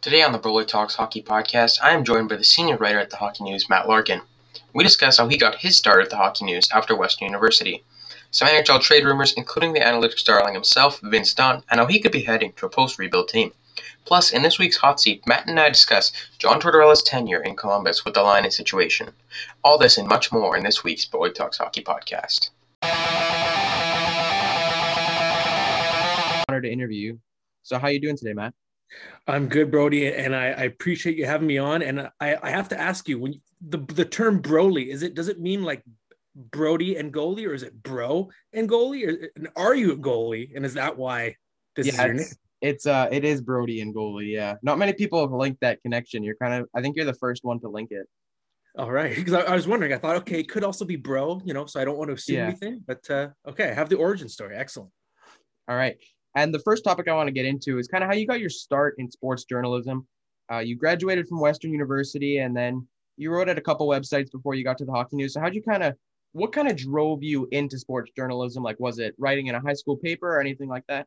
[0.00, 3.10] Today on the Broly Talks Hockey Podcast, I am joined by the senior writer at
[3.10, 4.22] the Hockey News, Matt Larkin.
[4.72, 7.84] We discuss how he got his start at the Hockey News after Western University,
[8.30, 12.12] some NHL trade rumors, including the analytics darling himself, Vince Dunn, and how he could
[12.12, 13.52] be heading to a post-rebuild team.
[14.06, 18.02] Plus, in this week's Hot Seat, Matt and I discuss John Tortorella's tenure in Columbus
[18.02, 19.10] with the line and situation.
[19.62, 22.48] All this and much more in this week's Broly Talks Hockey Podcast.
[26.48, 27.18] Honored to interview.
[27.64, 28.54] So, how are you doing today, Matt?
[29.26, 31.82] I'm good, Brody, and I, I, appreciate you having me on.
[31.82, 35.14] And I, I have to ask you, when you, the the term Broly is it
[35.14, 35.84] does it mean like
[36.34, 40.64] Brody and goalie, or is it bro and goalie, or are you a goalie, and
[40.64, 41.36] is that why
[41.76, 42.26] this yeah, is your name?
[42.60, 44.32] It's uh, it is Brody and goalie.
[44.32, 46.22] Yeah, not many people have linked that connection.
[46.22, 48.06] You're kind of, I think you're the first one to link it.
[48.76, 51.40] All right, because I, I, was wondering, I thought, okay, it could also be bro,
[51.44, 52.46] you know, so I don't want to assume yeah.
[52.46, 54.56] anything, but uh, okay, I have the origin story.
[54.56, 54.90] Excellent.
[55.68, 55.96] All right.
[56.34, 58.40] And the first topic I want to get into is kind of how you got
[58.40, 60.06] your start in sports journalism.
[60.50, 64.54] Uh, you graduated from Western University and then you wrote at a couple websites before
[64.54, 65.34] you got to the hockey news.
[65.34, 65.94] So how'd you kind of,
[66.32, 68.62] what kind of drove you into sports journalism?
[68.62, 71.06] Like, was it writing in a high school paper or anything like that?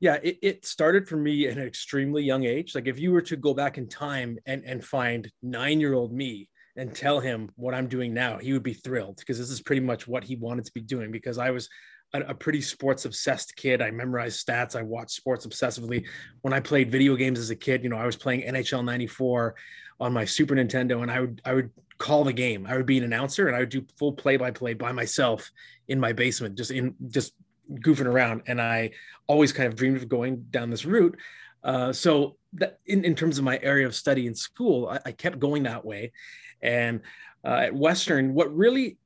[0.00, 2.74] Yeah, it, it started for me at an extremely young age.
[2.74, 6.92] Like if you were to go back in time and, and find nine-year-old me and
[6.92, 10.08] tell him what I'm doing now, he would be thrilled because this is pretty much
[10.08, 11.68] what he wanted to be doing because I was
[12.12, 13.82] a, a pretty sports obsessed kid.
[13.82, 14.76] I memorized stats.
[14.76, 16.06] I watched sports obsessively.
[16.42, 19.54] When I played video games as a kid, you know, I was playing NHL 94
[20.00, 22.66] on my Super Nintendo and I would, I would call the game.
[22.66, 25.50] I would be an announcer and I would do full play by play by myself
[25.88, 27.34] in my basement, just in, just
[27.70, 28.42] goofing around.
[28.46, 28.90] And I
[29.26, 31.16] always kind of dreamed of going down this route.
[31.62, 35.12] Uh, so that in, in terms of my area of study in school, I, I
[35.12, 36.12] kept going that way.
[36.60, 37.02] And
[37.44, 38.98] uh, at Western, what really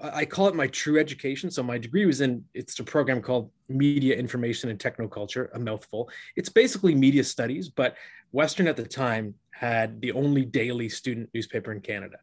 [0.00, 1.50] I call it my true education.
[1.50, 6.08] So my degree was in it's a program called Media Information and Technoculture, a mouthful.
[6.36, 7.96] It's basically media studies, but
[8.30, 12.18] Western at the time had the only daily student newspaper in Canada.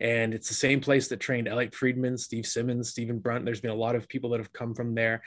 [0.00, 3.44] And it's the same place that trained Elliotte Friedman, Steve Simmons, Stephen Brunt.
[3.44, 5.22] There's been a lot of people that have come from there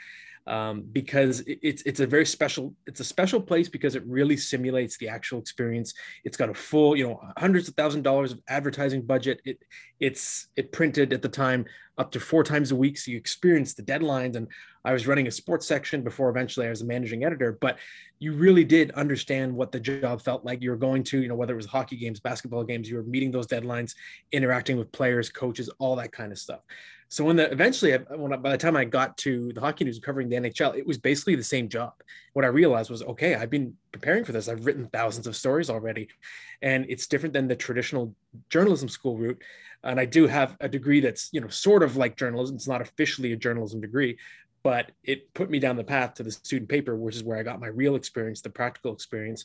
[0.46, 4.98] um, because it's it's a very special it's a special place because it really simulates
[4.98, 5.94] the actual experience.
[6.24, 9.40] It's got a full you know hundreds of thousand dollars of advertising budget.
[9.44, 9.58] It
[10.00, 11.64] it's it printed at the time
[11.98, 14.34] up to four times a week, so you experience the deadlines.
[14.34, 14.48] And
[14.84, 17.78] I was running a sports section before eventually I was a managing editor, but
[18.18, 20.62] you really did understand what the job felt like.
[20.62, 23.02] You were going to you know whether it was hockey games, basketball games, you were
[23.02, 23.94] meeting those deadlines,
[24.32, 26.60] interacting with players, coaches, all that kind of stuff.
[27.12, 30.30] So when the eventually, when by the time I got to the hockey news covering
[30.30, 31.92] the NHL, it was basically the same job.
[32.32, 34.48] What I realized was, okay, I've been preparing for this.
[34.48, 36.08] I've written thousands of stories already,
[36.62, 38.14] and it's different than the traditional
[38.48, 39.42] journalism school route.
[39.84, 42.56] And I do have a degree that's you know sort of like journalism.
[42.56, 44.16] It's not officially a journalism degree,
[44.62, 47.42] but it put me down the path to the student paper, which is where I
[47.42, 49.44] got my real experience, the practical experience.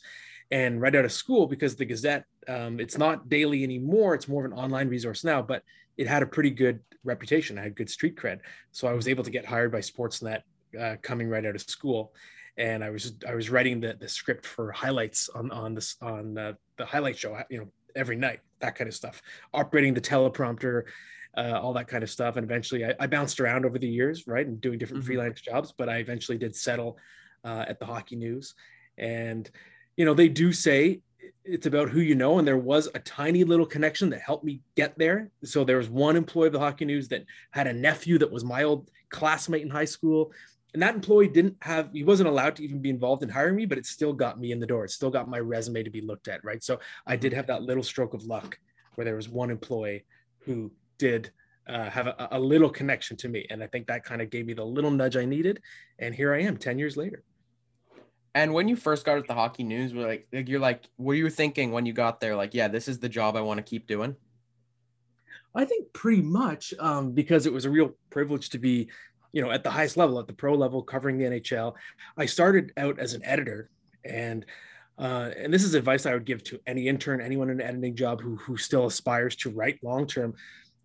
[0.50, 4.44] And right out of school, because the Gazette, um, it's not daily anymore, it's more
[4.44, 5.62] of an online resource now, but
[5.96, 7.58] it had a pretty good reputation.
[7.58, 8.40] I had good street cred.
[8.72, 10.42] So I was able to get hired by Sportsnet
[10.78, 12.12] uh, coming right out of school.
[12.56, 16.34] And I was I was writing the, the script for highlights on on this on
[16.34, 20.84] the, the highlight show, you know, every night, that kind of stuff, operating the teleprompter,
[21.36, 22.36] uh, all that kind of stuff.
[22.36, 25.12] And eventually I, I, bounced around over the years, right, and doing different mm-hmm.
[25.12, 25.72] freelance jobs.
[25.76, 26.98] But I eventually did settle
[27.44, 28.54] uh, at the Hockey News.
[28.96, 29.48] And,
[29.96, 31.00] you know, they do say
[31.44, 32.38] it's about who you know.
[32.38, 35.30] And there was a tiny little connection that helped me get there.
[35.44, 38.44] So there was one employee of the Hockey News that had a nephew that was
[38.44, 40.32] my old classmate in high school.
[40.74, 43.64] And that employee didn't have, he wasn't allowed to even be involved in hiring me,
[43.64, 44.84] but it still got me in the door.
[44.84, 46.44] It still got my resume to be looked at.
[46.44, 46.62] Right.
[46.62, 48.58] So I did have that little stroke of luck
[48.94, 50.04] where there was one employee
[50.40, 51.30] who did
[51.68, 53.46] uh, have a, a, little connection to me.
[53.50, 55.60] And I think that kind of gave me the little nudge I needed.
[55.98, 57.22] And here I am 10 years later.
[58.34, 61.06] And when you first got at the hockey news, were like, like you're like, what
[61.06, 62.36] were you thinking when you got there?
[62.36, 64.16] Like, yeah, this is the job I want to keep doing.
[65.54, 68.88] I think pretty much um, because it was a real privilege to be,
[69.32, 71.74] you know, at the highest level, at the pro level, covering the NHL.
[72.16, 73.70] I started out as an editor,
[74.04, 74.46] and
[74.98, 77.96] uh, and this is advice I would give to any intern, anyone in an editing
[77.96, 80.34] job who who still aspires to write long term.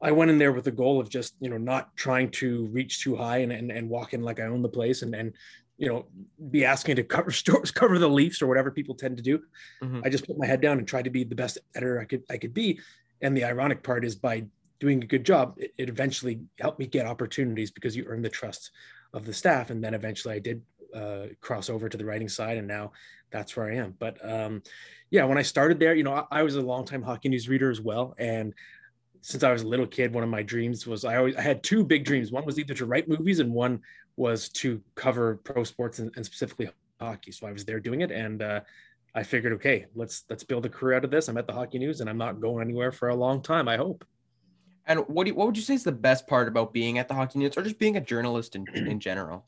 [0.04, 3.02] I went in there with the goal of just, you know, not trying to reach
[3.02, 5.34] too high and, and, and walk in like I own the place and, and,
[5.78, 6.06] you know,
[6.52, 9.40] be asking to cover stores, cover the Leafs or whatever people tend to do.
[9.82, 10.02] Mm-hmm.
[10.04, 12.24] I just put my head down and tried to be the best editor I could,
[12.30, 12.80] I could be.
[13.22, 14.46] And the ironic part is by
[14.80, 18.30] doing a good job, it, it eventually helped me get opportunities because you earn the
[18.30, 18.72] trust
[19.14, 19.70] of the staff.
[19.70, 20.62] And then eventually I did
[20.94, 22.92] uh, cross over to the writing side and now
[23.32, 23.96] that's where I am.
[23.98, 24.62] But um,
[25.10, 27.72] yeah, when I started there, you know, I, I was a longtime hockey news reader
[27.72, 28.14] as well.
[28.18, 28.54] And
[29.24, 31.64] since I was a little kid, one of my dreams was I always I had
[31.64, 32.32] two big dreams.
[32.32, 33.80] One was either to write movies, and one
[34.18, 37.32] was to cover pro sports and, and specifically hockey.
[37.32, 38.60] So I was there doing it, and uh,
[39.16, 41.30] I figured, okay, let's let's build a career out of this.
[41.30, 43.70] I'm at the Hockey News, and I'm not going anywhere for a long time.
[43.70, 44.06] I hope.
[44.86, 47.08] And what do you, what would you say is the best part about being at
[47.08, 49.46] the Hockey News, or just being a journalist in in general?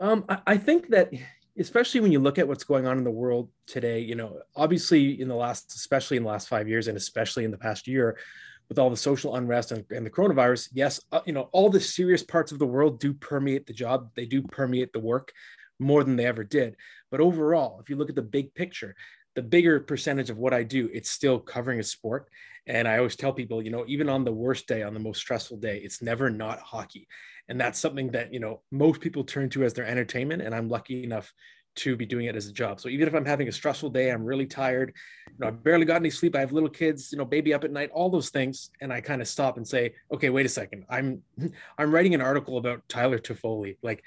[0.00, 1.12] Um, I, I think that
[1.56, 5.20] especially when you look at what's going on in the world today, you know, obviously
[5.20, 8.18] in the last, especially in the last five years, and especially in the past year,
[8.68, 11.80] with all the social unrest and, and the coronavirus, yes, uh, you know, all the
[11.80, 14.10] serious parts of the world do permeate the job.
[14.16, 15.32] They do permeate the work
[15.78, 16.76] more than they ever did.
[17.10, 18.94] But overall, if you look at the big picture,
[19.34, 22.28] the bigger percentage of what I do, it's still covering a sport.
[22.66, 25.20] And I always tell people, you know, even on the worst day, on the most
[25.20, 27.08] stressful day, it's never not hockey.
[27.48, 30.42] And that's something that, you know, most people turn to as their entertainment.
[30.42, 31.32] And I'm lucky enough
[31.74, 32.80] to be doing it as a job.
[32.80, 34.92] So even if I'm having a stressful day, I'm really tired,
[35.26, 36.36] you know, I barely got any sleep.
[36.36, 38.70] I have little kids, you know, baby up at night, all those things.
[38.80, 40.84] And I kind of stop and say, okay, wait a second.
[40.88, 41.22] I'm,
[41.78, 43.76] I'm writing an article about Tyler Toffoli.
[43.82, 44.04] Like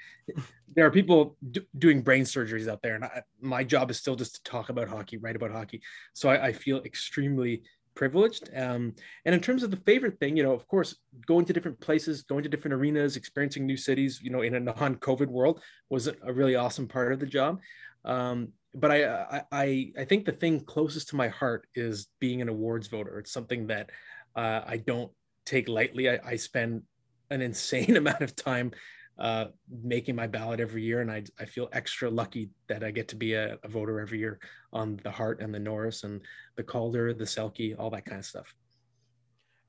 [0.74, 1.36] there are people
[1.78, 2.94] doing brain surgeries out there.
[2.94, 5.82] And I, my job is still just to talk about hockey, write about hockey.
[6.12, 7.62] So I, I feel extremely
[7.96, 8.50] privileged.
[8.54, 8.94] Um,
[9.24, 10.96] and in terms of the favorite thing, you know, of course,
[11.26, 14.60] going to different places, going to different arenas, experiencing new cities, you know, in a
[14.60, 15.60] non-COVID world
[15.90, 17.58] was a really awesome part of the job.
[18.04, 22.48] Um, but I, I, I think the thing closest to my heart is being an
[22.48, 23.18] awards voter.
[23.18, 23.90] It's something that
[24.36, 25.10] uh, I don't
[25.46, 26.10] take lightly.
[26.10, 26.82] I, I spend
[27.30, 28.72] an insane amount of time
[29.18, 29.46] uh,
[29.82, 33.16] making my ballot every year, and I, I feel extra lucky that I get to
[33.16, 34.38] be a, a, voter every year
[34.72, 36.20] on the Hart and the Norris and
[36.56, 38.54] the Calder, the Selke, all that kind of stuff.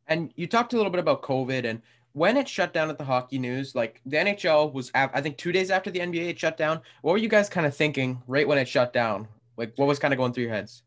[0.07, 1.81] And you talked a little bit about COVID and
[2.17, 3.75] when it shut down at the Hockey News.
[3.75, 6.81] Like the NHL was, I think, two days after the NBA had shut down.
[7.03, 9.27] What were you guys kind of thinking right when it shut down?
[9.55, 10.81] Like, what was kind of going through your heads?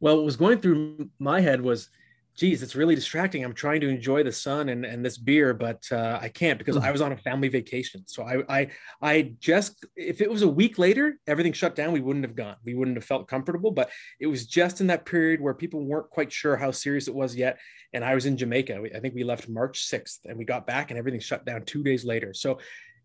[0.00, 1.90] Well, what was going through my head was
[2.34, 3.44] geez, it's really distracting.
[3.44, 6.76] I'm trying to enjoy the sun and, and this beer, but uh, I can't because
[6.78, 8.04] I was on a family vacation.
[8.06, 8.68] So I, I,
[9.02, 12.56] I just, if it was a week later, everything shut down, we wouldn't have gone.
[12.64, 16.08] We wouldn't have felt comfortable, but it was just in that period where people weren't
[16.08, 17.58] quite sure how serious it was yet.
[17.92, 18.82] And I was in Jamaica.
[18.94, 21.82] I think we left March 6th and we got back and everything shut down two
[21.82, 22.32] days later.
[22.32, 22.58] So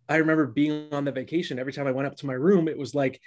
[0.07, 1.59] I remember being on the vacation.
[1.59, 3.19] Every time I went up to my room, it was like,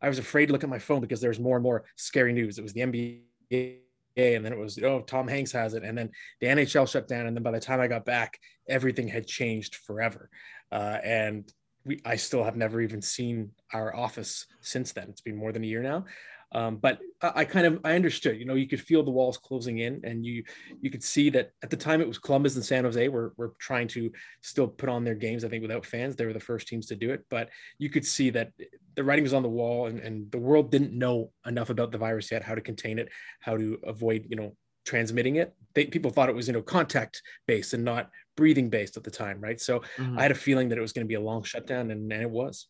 [0.00, 2.32] I was afraid to look at my phone because there was more and more scary
[2.32, 2.58] news.
[2.58, 3.81] It was the NBA
[4.16, 6.10] and then it was oh Tom Hanks has it, and then
[6.40, 8.38] the NHL shut down, and then by the time I got back,
[8.68, 10.30] everything had changed forever,
[10.70, 11.50] uh, and
[11.84, 15.08] we I still have never even seen our office since then.
[15.08, 16.04] It's been more than a year now.
[16.54, 19.38] Um, but I, I, kind of I understood, you know, you could feel the walls
[19.38, 20.44] closing in, and you
[20.80, 23.54] you could see that at the time it was Columbus and San Jose were were
[23.58, 24.10] trying to
[24.42, 25.44] still put on their games.
[25.44, 27.24] I think without fans, they were the first teams to do it.
[27.30, 28.52] But you could see that
[28.94, 31.98] the writing was on the wall, and, and the world didn't know enough about the
[31.98, 33.08] virus yet, how to contain it,
[33.40, 35.54] how to avoid, you know, transmitting it.
[35.74, 39.10] They, people thought it was, you know, contact based and not breathing based at the
[39.10, 39.60] time, right?
[39.60, 40.18] So mm-hmm.
[40.18, 42.22] I had a feeling that it was going to be a long shutdown, and, and
[42.22, 42.66] it was.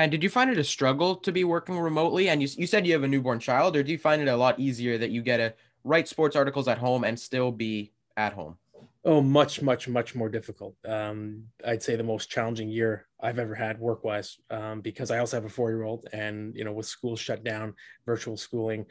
[0.00, 2.30] And did you find it a struggle to be working remotely?
[2.30, 4.36] And you, you said you have a newborn child, or do you find it a
[4.36, 5.54] lot easier that you get to
[5.84, 8.56] write sports articles at home and still be at home?
[9.04, 10.74] Oh, much, much, much more difficult.
[10.86, 15.18] Um, I'd say the most challenging year I've ever had work wise, um, because I
[15.18, 17.74] also have a four year old, and you know, with school shut down,
[18.04, 18.86] virtual schooling,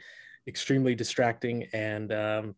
[0.46, 2.54] extremely distracting, and um,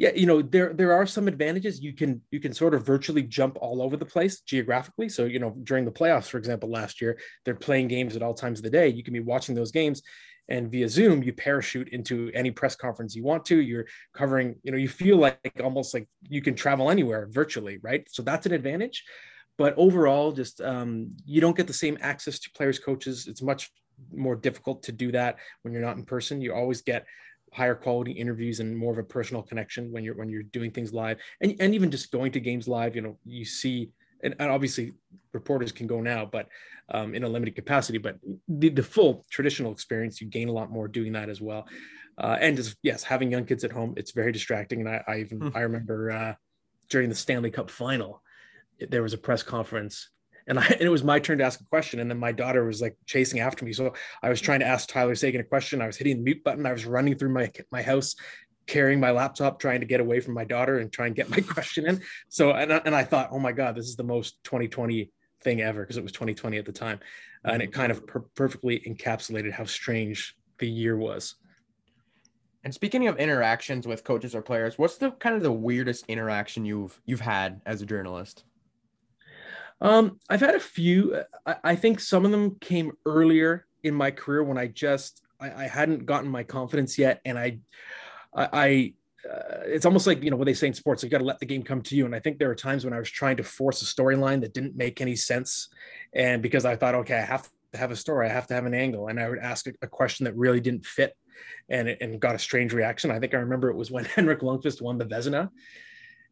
[0.00, 1.78] yeah, you know, there there are some advantages.
[1.78, 5.10] You can you can sort of virtually jump all over the place geographically.
[5.10, 8.32] So, you know, during the playoffs, for example, last year, they're playing games at all
[8.32, 8.88] times of the day.
[8.88, 10.00] You can be watching those games
[10.48, 13.60] and via Zoom, you parachute into any press conference you want to.
[13.60, 18.02] You're covering, you know, you feel like almost like you can travel anywhere virtually, right?
[18.10, 19.04] So that's an advantage.
[19.58, 23.26] But overall, just um, you don't get the same access to players, coaches.
[23.28, 23.70] It's much
[24.14, 26.40] more difficult to do that when you're not in person.
[26.40, 27.04] You always get
[27.52, 30.92] higher quality interviews and more of a personal connection when you're when you're doing things
[30.92, 33.90] live and, and even just going to games live you know you see
[34.22, 34.92] and, and obviously
[35.32, 36.48] reporters can go now but
[36.92, 38.16] um, in a limited capacity but
[38.48, 41.66] the, the full traditional experience you gain a lot more doing that as well
[42.18, 45.18] uh, and just yes having young kids at home it's very distracting and i, I
[45.18, 45.56] even hmm.
[45.56, 46.34] i remember uh,
[46.88, 48.22] during the stanley cup final
[48.88, 50.10] there was a press conference
[50.50, 52.00] and, I, and it was my turn to ask a question.
[52.00, 53.72] And then my daughter was like chasing after me.
[53.72, 55.80] So I was trying to ask Tyler Seguin a question.
[55.80, 56.66] I was hitting the mute button.
[56.66, 58.16] I was running through my, my house,
[58.66, 61.40] carrying my laptop, trying to get away from my daughter and try and get my
[61.54, 62.02] question in.
[62.28, 65.10] So, and, and I thought, oh my God, this is the most 2020
[65.42, 67.00] thing ever because it was 2020 at the time.
[67.42, 71.36] And it kind of per- perfectly encapsulated how strange the year was.
[72.64, 76.66] And speaking of interactions with coaches or players, what's the kind of the weirdest interaction
[76.66, 78.44] you've you've had as a journalist?
[79.80, 81.22] Um, I've had a few.
[81.46, 85.64] I, I, think some of them came earlier in my career when I just I,
[85.64, 87.60] I hadn't gotten my confidence yet, and I,
[88.34, 88.94] I,
[89.24, 91.02] uh, it's almost like you know what they say in sports.
[91.02, 92.04] You got to let the game come to you.
[92.04, 94.52] And I think there were times when I was trying to force a storyline that
[94.52, 95.68] didn't make any sense,
[96.12, 98.28] and because I thought, okay, I have to have a story.
[98.28, 99.08] I have to have an angle.
[99.08, 101.16] And I would ask a, a question that really didn't fit
[101.68, 103.10] and, and got a strange reaction.
[103.10, 105.50] I think I remember it was when Henrik Lundqvist won the Vezina.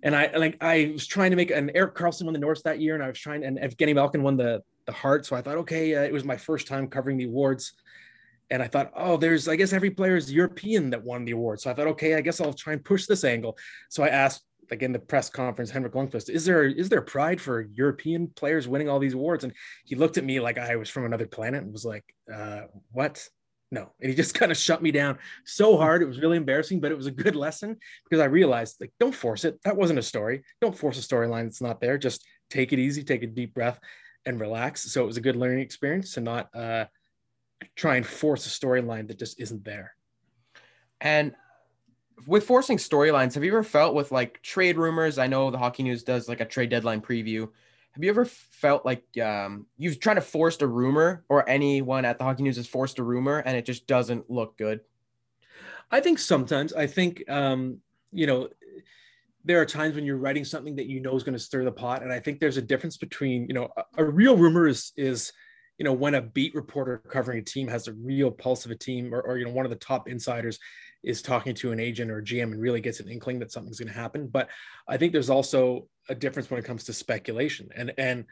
[0.02, 2.80] And I like I was trying to make an Erik Karlsson won the Norris that
[2.80, 5.26] year, and I was trying and Evgeny Malkin won the the Hart.
[5.26, 7.72] So I thought, okay, uh, it was my first time covering the awards,
[8.50, 11.60] and I thought, oh, there's I guess every player is European that won the award.
[11.60, 13.58] So I thought, okay, I guess I'll try and push this angle.
[13.88, 17.40] So I asked like in the press conference, Henrik Lundqvist, is there is there pride
[17.40, 19.44] for European players winning all these awards?
[19.44, 19.52] And
[19.84, 22.62] he looked at me like I was from another planet and was like, uh,
[22.92, 23.28] what?
[23.70, 23.92] No.
[24.00, 26.02] And he just kind of shut me down so hard.
[26.02, 29.14] It was really embarrassing, but it was a good lesson because I realized like, don't
[29.14, 29.60] force it.
[29.64, 30.42] That wasn't a story.
[30.60, 31.98] Don't force a storyline that's not there.
[31.98, 33.78] Just take it easy, take a deep breath
[34.24, 34.84] and relax.
[34.84, 36.86] So it was a good learning experience to not uh,
[37.76, 39.94] try and force a storyline that just isn't there.
[41.00, 41.34] And
[42.26, 45.18] with forcing storylines, have you ever felt with like trade rumors?
[45.18, 47.48] I know the Hockey News does like a trade deadline preview.
[47.98, 52.16] Have you ever felt like um, you've tried to force a rumor, or anyone at
[52.16, 54.82] the Hockey News has forced a rumor, and it just doesn't look good?
[55.90, 56.72] I think sometimes.
[56.72, 57.78] I think um,
[58.12, 58.50] you know
[59.44, 61.72] there are times when you're writing something that you know is going to stir the
[61.72, 64.92] pot, and I think there's a difference between you know a, a real rumor is
[64.96, 65.32] is
[65.78, 68.76] you know when a beat reporter covering a team has a real pulse of a
[68.76, 70.58] team, or, or you know one of the top insiders
[71.04, 73.88] is talking to an agent or GM and really gets an inkling that something's going
[73.88, 74.26] to happen.
[74.26, 74.48] But
[74.88, 77.68] I think there's also a difference when it comes to speculation.
[77.74, 78.24] And and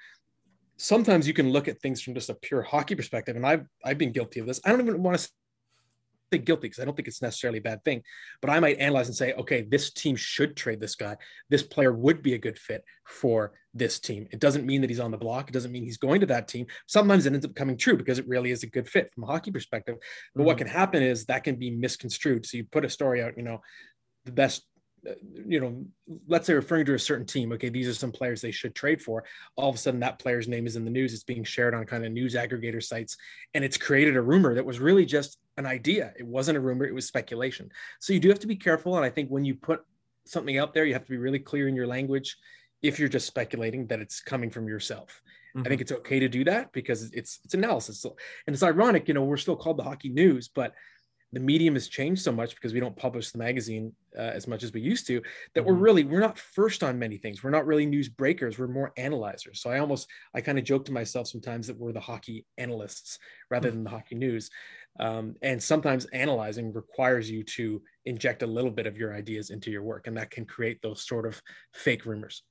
[0.77, 3.37] sometimes you can look at things from just a pure hockey perspective.
[3.37, 4.61] And I've I've been guilty of this.
[4.65, 5.29] I don't even want to
[6.33, 8.03] say guilty because I don't think it's necessarily a bad thing.
[8.41, 11.17] But I might analyze and say, okay, this team should trade this guy.
[11.51, 14.27] This player would be a good fit for this team.
[14.31, 15.49] It doesn't mean that he's on the block.
[15.49, 16.67] It doesn't mean he's going to that team.
[16.87, 19.27] Sometimes it ends up coming true because it really is a good fit from a
[19.27, 19.97] hockey perspective.
[20.35, 20.47] But mm-hmm.
[20.47, 22.47] what can happen is that can be misconstrued.
[22.47, 23.61] So you put a story out, you know,
[24.25, 24.65] the best
[25.07, 25.13] uh,
[25.47, 25.85] you know,
[26.27, 29.01] let's say referring to a certain team, okay, these are some players they should trade
[29.01, 29.25] for.
[29.57, 31.13] All of a sudden, that player's name is in the news.
[31.13, 33.17] It's being shared on kind of news aggregator sites,
[33.55, 36.13] and it's created a rumor that was really just an idea.
[36.19, 37.71] It wasn't a rumor, it was speculation.
[38.01, 38.97] So you do have to be careful.
[38.97, 39.85] And I think when you put
[40.25, 42.37] something out there, you have to be really clear in your language
[42.83, 45.23] if you're just speculating that it's coming from yourself.
[45.57, 45.67] Mm-hmm.
[45.67, 48.05] I think it's okay to do that because it's it's analysis.
[48.05, 50.75] And it's ironic, you know, we're still called the hockey news, but
[51.33, 54.63] the medium has changed so much because we don't publish the magazine uh, as much
[54.63, 55.21] as we used to
[55.55, 55.69] that mm-hmm.
[55.69, 58.93] we're really we're not first on many things we're not really news breakers we're more
[58.97, 62.47] analyzers so i almost i kind of joke to myself sometimes that we're the hockey
[62.59, 63.19] analysts
[63.51, 63.79] rather mm-hmm.
[63.79, 64.51] than the hockey news
[64.99, 69.71] um, and sometimes analyzing requires you to inject a little bit of your ideas into
[69.71, 71.41] your work and that can create those sort of
[71.73, 72.43] fake rumors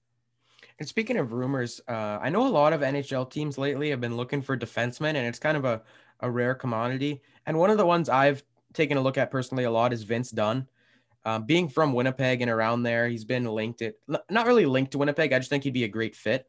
[0.80, 4.18] and speaking of rumors, uh, I know a lot of NHL teams lately have been
[4.18, 5.82] looking for defensemen, and it's kind of a,
[6.20, 7.22] a rare commodity.
[7.46, 10.32] And one of the ones I've taken a look at personally a lot is Vince
[10.32, 10.68] Dunn.
[11.24, 13.96] Um, being from Winnipeg and around there, he's been linked it
[14.30, 15.34] not really linked to Winnipeg.
[15.34, 16.46] I just think he'd be a great fit.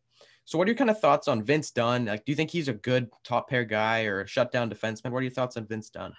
[0.46, 2.04] So, what are your kind of thoughts on Vince Dunn?
[2.04, 5.10] Like, do you think he's a good top pair guy or a shutdown defenseman?
[5.10, 6.14] What are your thoughts on Vince Dunn?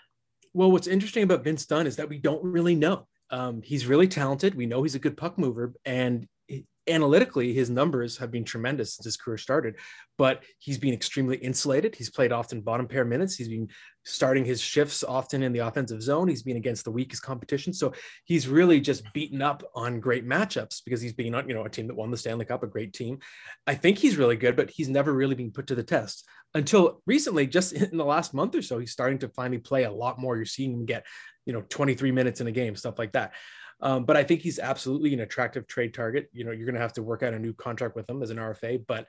[0.53, 3.07] Well, what's interesting about Vince Dunn is that we don't really know.
[3.29, 4.53] Um, he's really talented.
[4.53, 6.27] We know he's a good puck mover, and
[6.87, 9.75] analytically, his numbers have been tremendous since his career started,
[10.17, 11.95] but he's been extremely insulated.
[11.95, 13.35] He's played often bottom pair minutes.
[13.35, 13.69] He's been
[14.03, 16.27] starting his shifts often in the offensive zone.
[16.27, 17.73] He's been against the weakest competition.
[17.73, 17.93] So
[18.25, 21.69] he's really just beaten up on great matchups because he's been on, you know, a
[21.69, 23.19] team that won the Stanley Cup, a great team.
[23.65, 27.01] I think he's really good, but he's never really been put to the test until
[27.05, 30.19] recently, just in the last month or so, he's starting to finally play a lot
[30.19, 30.35] more.
[30.35, 31.05] You're seeing him get,
[31.45, 33.33] you know, 23 minutes in a game, stuff like that.
[33.79, 36.29] Um, but I think he's absolutely an attractive trade target.
[36.33, 38.29] You know, you're going to have to work out a new contract with him as
[38.29, 39.07] an RFA, but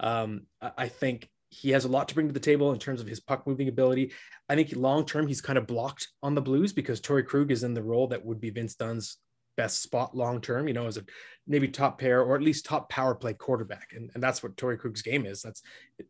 [0.00, 0.42] um,
[0.76, 3.20] I think he has a lot to bring to the table in terms of his
[3.20, 4.12] puck moving ability.
[4.48, 7.62] I think long term, he's kind of blocked on the Blues because Torey Krug is
[7.62, 9.16] in the role that would be Vince Dunn's
[9.56, 11.04] best spot long term, you know, as a
[11.46, 13.92] maybe top pair or at least top power play quarterback.
[13.94, 15.42] And, and that's what Torey Krug's game is.
[15.42, 15.62] That's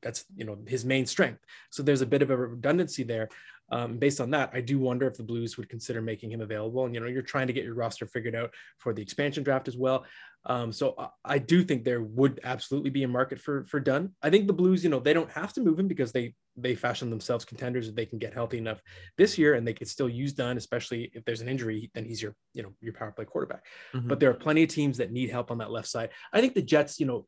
[0.02, 1.40] that's you know his main strength.
[1.70, 3.28] So there's a bit of a redundancy there.
[3.70, 6.84] Um, based on that, I do wonder if the Blues would consider making him available.
[6.84, 9.68] And you know, you're trying to get your roster figured out for the expansion draft
[9.68, 10.04] as well.
[10.46, 14.14] Um, so I, I, do think there would absolutely be a market for for Dunn.
[14.22, 16.74] I think the Blues, you know, they don't have to move him because they they
[16.74, 18.80] fashion themselves contenders if they can get healthy enough
[19.16, 22.22] this year, and they could still use Dunn, especially if there's an injury, then he's
[22.22, 23.64] your you know your power play quarterback.
[23.92, 24.08] Mm-hmm.
[24.08, 26.10] But there are plenty of teams that need help on that left side.
[26.32, 27.26] I think the Jets, you know,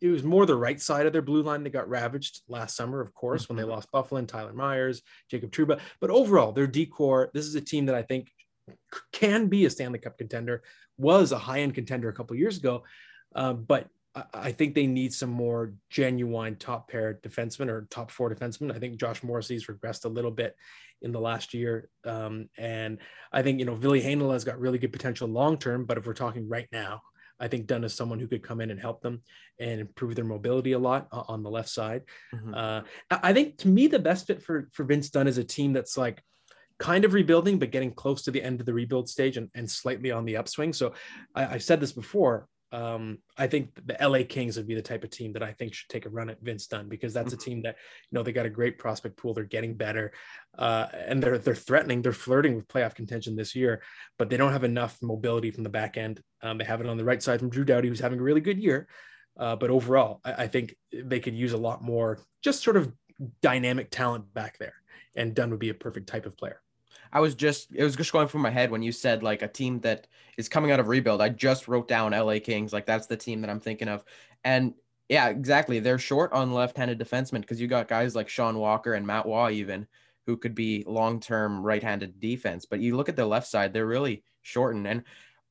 [0.00, 3.00] it was more the right side of their blue line that got ravaged last summer,
[3.00, 3.54] of course, mm-hmm.
[3.54, 3.72] when they mm-hmm.
[3.72, 5.80] lost Byfuglien, Tyler Myers, Jacob Trouba.
[6.00, 8.30] But overall, their D corps, this is a team that I think
[9.12, 10.62] can be a Stanley Cup contender,
[10.96, 12.84] was a high end contender a couple years ago.
[13.34, 13.88] Um, but
[14.34, 18.74] I think they need some more genuine top pair defensemen or top four defensemen.
[18.74, 20.56] I think Josh Morrissey's regressed a little bit
[21.00, 21.88] in the last year.
[22.04, 22.98] Um, and
[23.32, 26.06] I think, you know, Ville Heinola has got really good potential long term, but if
[26.06, 27.02] we're talking right now,
[27.40, 29.22] I think Dunn is someone who could come in and help them
[29.58, 32.02] and improve their mobility a lot uh, on the left side.
[32.34, 32.54] Mm-hmm.
[32.54, 32.80] Uh,
[33.10, 35.96] I think to me, the best fit for, for Vince Dunn is a team that's
[35.96, 36.22] like
[36.78, 39.70] kind of rebuilding, but getting close to the end of the rebuild stage and, and
[39.70, 40.72] slightly on the upswing.
[40.72, 40.94] So
[41.34, 42.48] I, have said this before.
[42.72, 45.74] Um, I think the LA Kings would be the type of team that I think
[45.74, 47.50] should take a run at Vince Dunn because that's a mm-hmm.
[47.50, 47.76] team that
[48.10, 49.34] you know they got a great prospect pool.
[49.34, 50.12] They're getting better,
[50.56, 52.02] uh, and they're they're threatening.
[52.02, 53.82] They're flirting with playoff contention this year,
[54.18, 56.22] but they don't have enough mobility from the back end.
[56.42, 58.40] Um, they have it on the right side from Drew Doughty, who's having a really
[58.40, 58.86] good year,
[59.38, 62.92] uh, but overall, I, I think they could use a lot more just sort of
[63.42, 64.74] dynamic talent back there,
[65.14, 66.60] and Dunn would be a perfect type of player.
[67.12, 69.48] I was just it was just going through my head when you said like a
[69.48, 71.20] team that is coming out of rebuild.
[71.20, 74.04] I just wrote down LA Kings, like that's the team that I'm thinking of.
[74.44, 74.74] And
[75.08, 75.80] yeah, exactly.
[75.80, 79.50] They're short on left-handed defensemen because you got guys like Sean Walker and Matt Waugh
[79.50, 79.86] even
[80.26, 82.64] who could be long-term right-handed defense.
[82.64, 84.86] But you look at the left side, they're really shortened.
[84.86, 85.02] And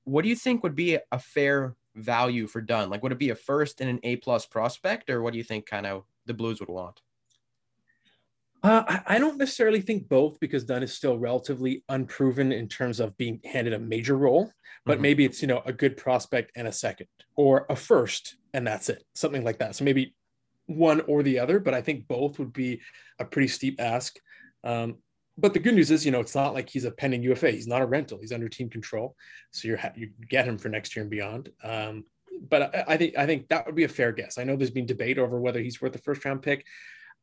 [0.06, 2.90] what do you think would be a fair value for Dunn?
[2.90, 5.44] Like would it be a first and an A plus prospect, or what do you
[5.44, 7.02] think kind of the Blues would want?
[8.62, 13.18] Uh, I don't necessarily think both because Dunn is still relatively unproven in terms of
[13.18, 14.52] being handed a major role,
[14.86, 15.02] but mm-hmm.
[15.02, 18.90] maybe it's, you know, a good prospect and a second or a first and that's
[18.90, 19.76] it, something like that.
[19.76, 20.16] So maybe
[20.66, 22.82] one or the other, but I think both would be
[23.20, 24.18] a pretty steep ask.
[24.64, 24.98] Um,
[25.38, 27.52] but the good news is, you know, it's not like he's a pending UFA.
[27.52, 28.20] He's not a rental.
[28.20, 29.16] He's under team control.
[29.52, 31.50] So you're, you get him for next year and beyond.
[31.64, 32.06] Um,
[32.50, 34.38] but I, I think, I think that would be a fair guess.
[34.38, 36.66] I know there's been debate over whether he's worth the first round pick.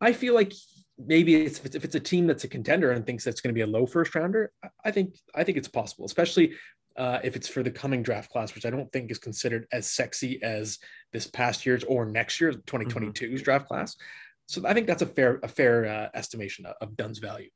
[0.00, 0.52] I feel like
[0.98, 3.54] maybe it's, if it's, if it's a team that's a contender and thinks that's going
[3.54, 4.52] to be a low first rounder,
[4.84, 6.54] I think I think it's possible, especially
[6.96, 9.90] uh, if it's for the coming draft class, which I don't think is considered as
[9.90, 10.78] sexy as
[11.12, 13.36] this past year's or next year's 2022's mm-hmm.
[13.36, 13.96] draft class.
[14.46, 17.50] So I think that's a fair a fair uh, estimation of, of Dunn's value.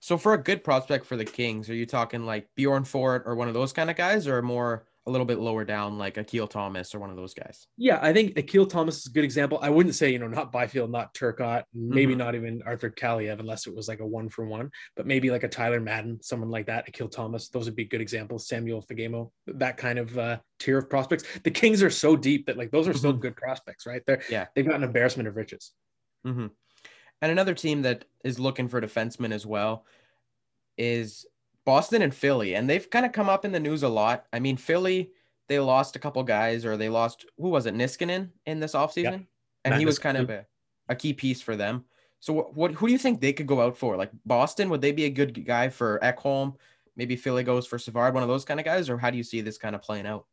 [0.00, 3.48] So for a good prospect for the Kings, are you talking like Bjornfot or one
[3.48, 6.94] of those kind of guys, or more a little bit lower down, like Akil Thomas
[6.94, 7.66] or one of those guys.
[7.76, 9.58] Yeah, I think Akil Thomas is a good example.
[9.60, 12.18] I wouldn't say, you know, not Byfield, not Turcotte, maybe mm-hmm.
[12.18, 15.42] not even Arthur Kaliyev, unless it was like a one for one, but maybe like
[15.42, 17.48] a Tyler Madden, someone like that, Akil Thomas.
[17.48, 18.46] Those would be good examples.
[18.46, 21.24] Samuel Fagemo, that kind of uh, tier of prospects.
[21.42, 23.22] The Kings are so deep that like those are still mm-hmm.
[23.22, 24.02] good prospects, right?
[24.06, 25.72] They're yeah, they've got an embarrassment of riches.
[26.24, 26.46] Mm-hmm.
[27.22, 29.84] And another team that is looking for defensemen as well
[30.78, 31.26] is
[31.64, 34.26] Boston and Philly, and they've kind of come up in the news a lot.
[34.32, 35.10] I mean, Philly,
[35.48, 39.04] they lost a couple guys, or they lost who was it, Niskanen in this offseason?
[39.04, 39.22] Yep.
[39.64, 40.46] And he was kind of a,
[40.88, 41.84] a key piece for them.
[42.20, 43.96] So what, what who do you think they could go out for?
[43.96, 46.56] Like Boston, would they be a good guy for Ekholm?
[46.96, 49.22] Maybe Philly goes for Savard, one of those kind of guys, or how do you
[49.22, 50.26] see this kind of playing out?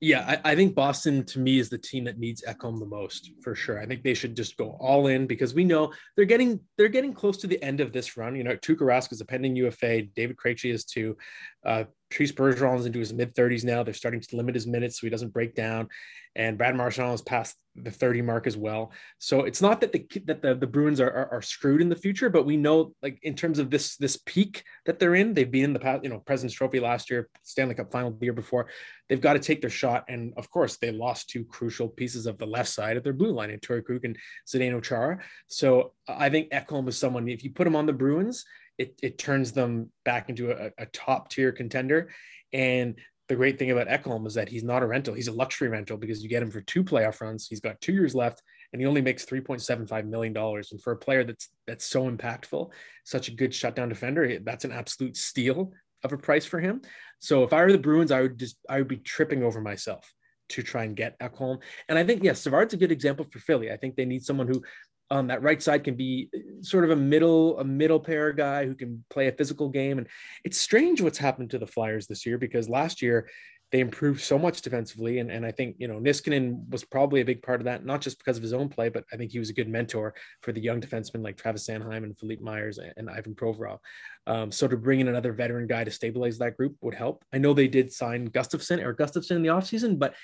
[0.00, 3.32] Yeah, I, I, think Boston to me is the team that needs Ekholm the most
[3.42, 3.80] for sure.
[3.80, 7.12] I think they should just go all in because we know they're getting they're getting
[7.12, 8.36] close to the end of this run.
[8.36, 10.02] You know, Tuukka Rask is a pending UFA.
[10.02, 11.16] David Krejci is too.
[11.64, 13.82] Uh, Patrice Bergeron is into his mid 30s now.
[13.82, 15.88] They're starting to limit his minutes so he doesn't break down.
[16.34, 18.92] And Brad Marchand has passed the 30 mark as well.
[19.18, 21.96] So it's not that the that the, the Bruins are, are, are screwed in the
[21.96, 25.50] future, but we know like in terms of this this peak that they're in, they've
[25.50, 28.32] been in the past, you know, President's Trophy last year, Stanley Cup final the year
[28.32, 28.68] before.
[29.08, 30.04] They've got to take their shot.
[30.08, 33.32] And of course, they lost two crucial pieces of the left side of their blue
[33.32, 34.16] line in Torey Krug and
[34.46, 35.18] Zdeno Chara.
[35.46, 38.44] So I think Ekholm is someone, if you put him on the Bruins,
[38.78, 42.10] it, it turns them back into a, a top tier contender.
[42.52, 42.96] And
[43.28, 45.14] the great thing about Ekholm is that he's not a rental.
[45.14, 47.46] He's a luxury rental because you get him for two playoff runs.
[47.46, 50.36] He's got two years left and he only makes $3.75 million.
[50.36, 52.70] And for a player that's that's so impactful,
[53.04, 55.72] such a good shutdown defender, that's an absolute steal
[56.04, 56.80] of a price for him.
[57.18, 60.10] So if I were the Bruins, I would just I would be tripping over myself
[60.50, 61.58] to try and get Ekholm.
[61.88, 63.70] And I think yes, Savard's a good example for Philly.
[63.70, 64.62] I think they need someone who
[65.10, 66.28] on that right side can be
[66.60, 69.98] sort of a middle a middle pair guy who can play a physical game.
[69.98, 70.06] And
[70.44, 73.28] it's strange what's happened to the flyers this year because last year
[73.70, 75.18] they improved so much defensively.
[75.18, 78.00] And, and i think you know niskanen was probably a big part of that not
[78.00, 80.52] just because of his own play but i think he was a good mentor for
[80.52, 83.78] the young defensemen like travis sanheim and philippe myers and, and ivan provorov.
[84.26, 87.24] Um, so to bring in another veteran guy to stabilize that group would help.
[87.32, 90.14] I know they did sign Gustafsson or Gustafsson in the offseason but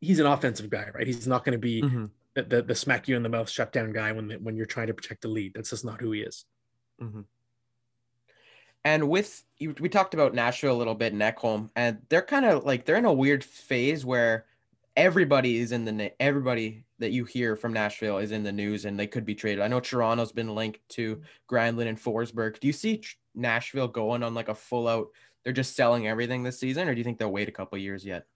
[0.00, 1.06] he's an offensive guy right?
[1.06, 4.12] He's not going to be mm-hmm the, the, smack you in the mouth shutdown guy
[4.12, 5.54] when when you're trying to protect the lead.
[5.54, 6.44] That's just not who he is.
[7.00, 7.20] Mm-hmm.
[8.84, 12.84] And with we talked about Nashville a little bit, Ekholm, and they're kind of like
[12.84, 14.44] they're in a weird phase where
[14.96, 18.98] everybody is in the everybody that you hear from Nashville is in the news and
[18.98, 19.60] they could be traded.
[19.60, 22.60] I know Toronto's been linked to Granlund and Forsberg.
[22.60, 23.02] Do you see
[23.34, 25.08] Nashville going on like a full out?
[25.42, 28.04] They're just selling everything this season, or do you think they'll wait a couple years
[28.04, 28.26] yet?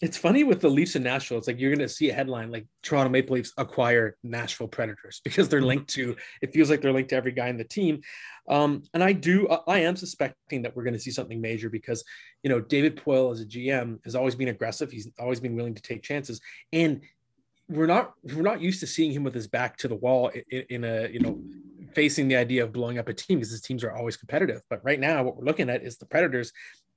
[0.00, 1.36] It's funny with the Leafs in Nashville.
[1.36, 5.20] It's like you're going to see a headline like Toronto Maple Leafs acquire Nashville Predators
[5.24, 6.16] because they're linked to.
[6.40, 8.00] It feels like they're linked to every guy in the team,
[8.48, 9.46] um, and I do.
[9.68, 12.02] I am suspecting that we're going to see something major because
[12.42, 14.90] you know David Poile as a GM has always been aggressive.
[14.90, 16.40] He's always been willing to take chances,
[16.72, 17.02] and
[17.68, 20.64] we're not we're not used to seeing him with his back to the wall in,
[20.70, 21.38] in a you know
[21.94, 24.62] facing the idea of blowing up a team because his teams are always competitive.
[24.70, 26.52] But right now, what we're looking at is the Predators,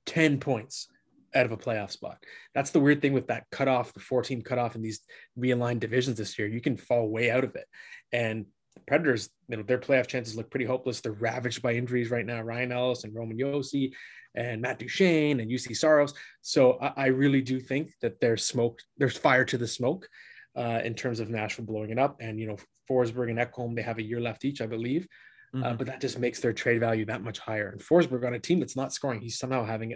[0.06, 0.88] ten points
[1.34, 2.22] out of a playoff spot.
[2.54, 5.00] That's the weird thing with that cutoff, the 14 cutoff in these
[5.38, 6.48] realigned divisions this year.
[6.48, 7.66] You can fall way out of it.
[8.12, 11.00] And the Predators, you know, their playoff chances look pretty hopeless.
[11.00, 12.40] They're ravaged by injuries right now.
[12.42, 13.92] Ryan Ellis and Roman Josi
[14.34, 16.14] and Matt Duchene and Juuse Saros.
[16.42, 20.08] So I, I, really do think that there's smoke, there's fire to the smoke
[20.56, 22.16] uh, in terms of Nashville blowing it up.
[22.20, 22.56] And, you know,
[22.90, 25.06] Forsberg and Ekholm, they have a year left each, I believe.
[25.54, 25.66] Uh, mm-hmm.
[25.66, 27.68] Uh, but that just makes their trade value that much higher.
[27.68, 29.94] And Forsberg on a team that's not scoring, he's somehow having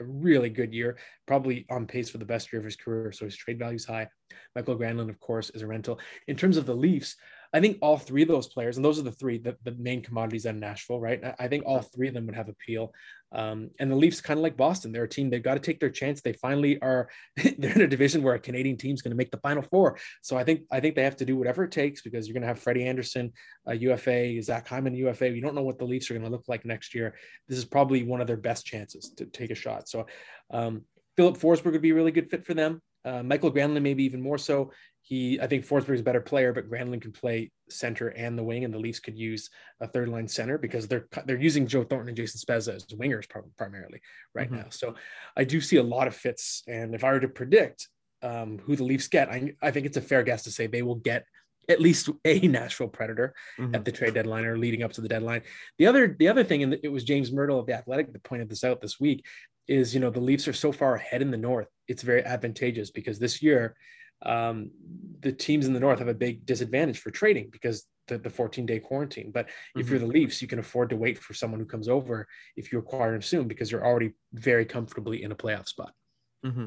[0.00, 3.12] a, really good year, probably on pace for the best year of his career.
[3.12, 4.08] So his trade value is high.
[4.54, 5.98] Mikael Granlund, of course, is a rental.
[6.28, 7.16] In terms of the Leafs,
[7.52, 10.02] I think all three of those players, and those are the three, the, the main
[10.02, 11.20] commodities at Nashville, right?
[11.38, 12.92] I think all three of them would have appeal.
[13.32, 15.80] Um, and the Leafs, kind of like Boston, they're a team they've got to take
[15.80, 16.20] their chance.
[16.20, 17.08] They finally are.
[17.58, 19.98] they're in a division where a Canadian team's going to make the Final Four.
[20.22, 22.42] So I think I think they have to do whatever it takes because you're going
[22.42, 23.32] to have Freddie Andersen,
[23.66, 25.30] a UFA, Zach Hyman, UFA.
[25.30, 27.14] We don't know what the Leafs are going to look like next year.
[27.48, 29.88] This is probably one of their best chances to take a shot.
[29.88, 30.06] So
[30.50, 30.82] um,
[31.16, 32.82] Filip Forsberg would be a really good fit for them.
[33.04, 34.72] Uh, Mikael Granlund, maybe even more so.
[35.02, 38.44] He, I think Forsberg is a better player, but Granlund can play center and the
[38.44, 39.48] wing, and the Leafs could use
[39.80, 43.26] a third line center because they're they're using Joe Thornton and Jason Spezza as wingers
[43.56, 44.00] primarily
[44.34, 44.62] right mm-hmm.
[44.62, 44.66] now.
[44.70, 44.94] So
[45.36, 47.88] I do see a lot of fits, and if I were to predict
[48.22, 50.82] um, who the Leafs get, I, I think it's a fair guess to say they
[50.82, 51.24] will get
[51.68, 53.74] at least a Nashville Predator mm-hmm.
[53.74, 55.42] at the trade deadline or leading up to the deadline.
[55.78, 58.48] The other the other thing, and it was James Mirtle of the Athletic that pointed
[58.48, 59.24] this out this week,
[59.68, 61.68] is you know the Leafs are so far ahead in the North.
[61.90, 63.76] It's very advantageous because this year
[64.22, 64.70] um,
[65.20, 68.66] the teams in the North have a big disadvantage for trading because the, the 14
[68.66, 69.30] day quarantine.
[69.32, 69.90] But if mm-hmm.
[69.90, 72.26] you're the Leafs, you can afford to wait for someone who comes over
[72.56, 75.92] if you acquire him soon because you're already very comfortably in a playoff spot.
[76.44, 76.66] Mm-hmm.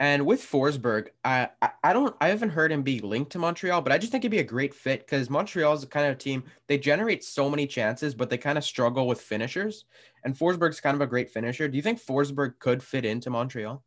[0.00, 1.50] And with Forsberg, I,
[1.84, 4.30] I don't I haven't heard him be linked to Montreal, but I just think it'd
[4.30, 7.66] be a great fit because Montreal is the kind of team they generate so many
[7.66, 9.84] chances, but they kind of struggle with finishers.
[10.24, 11.68] And Forsberg's kind of a great finisher.
[11.68, 13.84] Do you think Forsberg could fit into Montreal?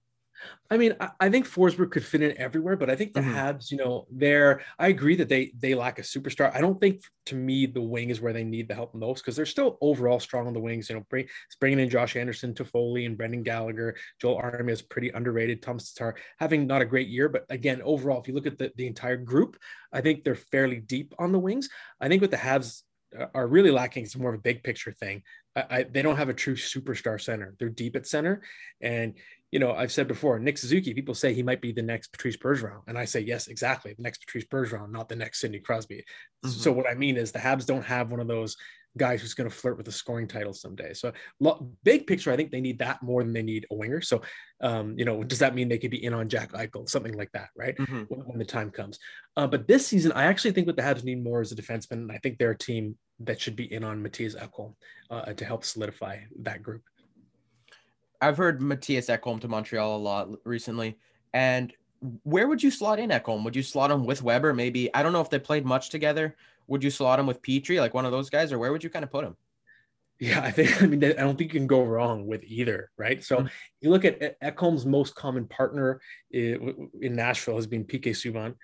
[0.70, 3.36] I mean, I, I, think Forsberg could fit in everywhere, but I think the mm-hmm.
[3.36, 4.62] Habs, you know, they're.
[4.80, 6.54] I agree that they they lack a superstar.
[6.56, 9.36] I don't think, to me, the wing is where they need the help most because
[9.36, 10.90] they're still overall strong on the wings.
[10.90, 11.28] You know, bring,
[11.60, 13.96] bringing in Josh Anderson, Toffoli, and Brendan Gallagher.
[14.20, 15.62] Joel Armia is pretty underrated.
[15.62, 18.72] Tom Tatar having not a great year, but again, overall, if you look at the,
[18.76, 19.58] the entire group,
[19.92, 21.70] I think they're fairly deep on the wings.
[22.02, 22.82] I think with the Habs
[23.18, 25.24] uh, are really lacking some more of a big picture thing.
[25.56, 27.56] I, I, they don't have a true superstar center.
[27.60, 28.42] They're deep at center,
[28.82, 29.16] and
[29.54, 32.38] you know, I've said before, Nick Suzuki, people say he might be the next Patrice
[32.38, 32.82] Bergeron.
[32.88, 33.94] And I say, yes, exactly.
[33.94, 36.04] The next Patrice Bergeron, not the next Sidney Crosby.
[36.44, 36.50] Mm-hmm.
[36.50, 38.58] So what I mean is the Habs don't have one of those
[38.98, 40.94] guys who's going to flirt with a scoring title someday.
[40.94, 41.12] So
[41.84, 44.02] big picture, I think they need that more than they need a winger.
[44.02, 44.22] So,
[44.62, 47.32] um, you know, does that mean they could be in on Jack Eichel, something like
[47.34, 47.76] that, right?
[47.76, 48.04] Mm-hmm.
[48.08, 49.00] When, when, the time comes.
[49.36, 51.92] Uh, but this season, I actually think what the Habs need more is a defenseman.
[51.94, 54.76] And I think they're a team that should be in on Mattias Ekholm
[55.10, 56.84] uh, to help solidify that group.
[58.22, 60.98] I've heard Mattias Ekholm to Montreal a lot recently.
[61.34, 61.74] And
[62.24, 63.44] where would you slot in Ekholm?
[63.44, 64.54] Would you slot him with Weber?
[64.54, 66.36] Maybe I don't know if they played much together.
[66.68, 68.90] Would you slot him with Petry, like one of those guys, or where would you
[68.90, 69.36] kind of put him?
[70.20, 73.24] Yeah, I think I mean I don't think you can go wrong with either, right?
[73.24, 73.48] So mm-hmm.
[73.82, 78.56] you look at Ekholm's most common partner in, Nashville has been PK Subban,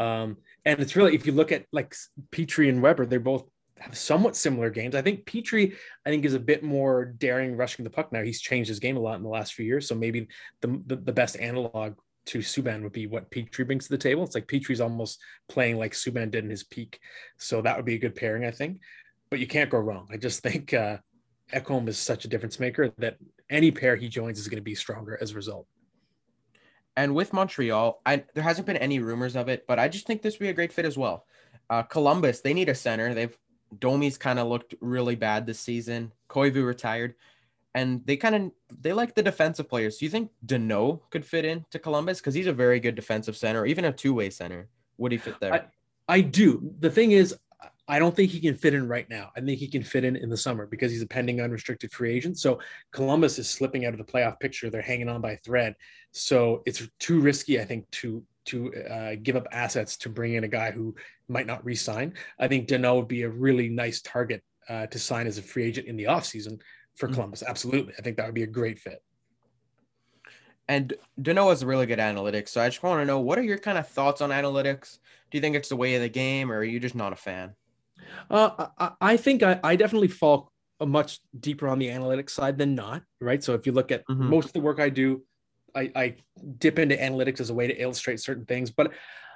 [0.00, 1.94] um, and it's really if you look at like
[2.30, 3.44] Petry and Weber, they're both
[3.78, 4.94] have somewhat similar games.
[4.94, 8.22] I think Petry, I think, is a bit more daring rushing the puck now.
[8.22, 9.86] He's changed his game a lot in the last few years.
[9.86, 10.28] So maybe
[10.62, 11.94] the, the, the best analog
[12.26, 14.24] to Subban would be what Petry brings to the table.
[14.24, 17.00] It's like Petry's almost playing like Subban did in his peak.
[17.38, 18.80] So that would be a good pairing, I think.
[19.30, 20.08] But you can't go wrong.
[20.12, 20.98] I just think uh,
[21.52, 23.16] Ekholm is such a difference maker that
[23.48, 25.66] any pair he joins is going to be stronger as a result.
[26.96, 30.22] And with Montreal, I, there hasn't been any rumors of it, but I just think
[30.22, 31.26] this would be a great fit as well.
[31.68, 33.12] Uh, Columbus, they need a center.
[33.14, 33.36] They've
[33.78, 36.12] Domi's kind of looked really bad this season.
[36.30, 37.14] Koivu retired,
[37.76, 39.98] and they kind of they like the defensive players.
[39.98, 43.36] Do you think Danault could fit in to Columbus because he's a very good defensive
[43.36, 44.68] center, even a two way center?
[44.96, 45.52] Would he fit there?
[45.52, 45.62] I,
[46.08, 46.72] I do.
[46.80, 47.36] The thing is,
[47.86, 49.30] I don't think he can fit in right now.
[49.36, 52.14] I think he can fit in in the summer because he's a pending unrestricted free
[52.14, 52.38] agent.
[52.38, 52.60] So
[52.92, 54.70] Columbus is slipping out of the playoff picture.
[54.70, 55.74] They're hanging on by a thread.
[56.12, 60.44] So it's too risky, I think, to to uh, give up assets to bring in
[60.44, 60.94] a guy who
[61.28, 62.14] might not re-sign.
[62.38, 65.64] I think Danault would be a really nice target uh, to sign as a free
[65.64, 66.60] agent in the offseason
[66.96, 67.14] for mm-hmm.
[67.14, 67.40] Columbus.
[67.40, 67.50] Mm-hmm.
[67.50, 67.94] Absolutely.
[67.98, 69.02] I think that would be a great fit.
[70.68, 72.48] And Danault has really good analytics.
[72.48, 74.98] So I just want to know what are your kind of thoughts on analytics?
[75.30, 77.16] Do you think it's the way of the game or are you just not a
[77.16, 77.54] fan?
[78.28, 80.50] Uh, I, I think I, I definitely fall
[80.84, 83.42] much deeper on the analytics side than not, right?
[83.42, 84.28] So if you look at mm-hmm.
[84.28, 85.22] most of the work I do,
[85.74, 86.16] I, I
[86.58, 88.70] dip into analytics as a way to illustrate certain things.
[88.70, 88.92] But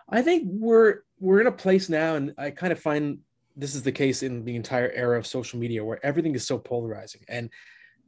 [0.08, 3.20] I think we're we're in a place now, and I kind of find
[3.56, 6.58] this is the case in the entire era of social media where everything is so
[6.58, 7.50] polarizing and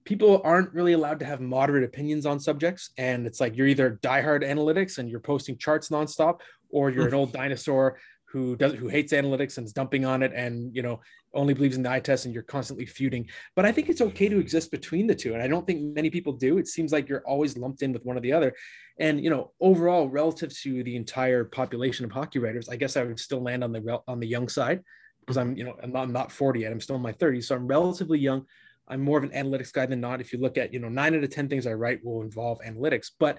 [0.04, 2.90] people aren't really allowed to have moderate opinions on subjects.
[2.98, 7.14] And it's like you're either diehard analytics and you're posting charts nonstop, or you're an
[7.20, 10.98] old dinosaur who does who hates analytics and is dumping on it and you know
[11.34, 13.28] only believes in the eye test and you're constantly feuding.
[13.54, 15.34] But i think it's okay to exist between the two.
[15.34, 16.56] And i don't think many people do.
[16.56, 18.54] It seems like you're always lumped in with one or the other.
[18.98, 23.02] And you know overall relative to the entire population of hockey writers i guess i
[23.02, 24.80] would still land on the on the young side
[25.22, 27.44] because i'm you know i'm not, I'm not 40 yet i'm still in my 30s
[27.44, 28.44] so i'm relatively young
[28.88, 31.14] i'm more of an analytics guy than not if you look at you know nine
[31.14, 33.38] out of ten things i write will involve analytics but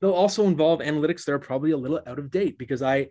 [0.00, 3.06] they'll also involve analytics that are probably a little out of date because i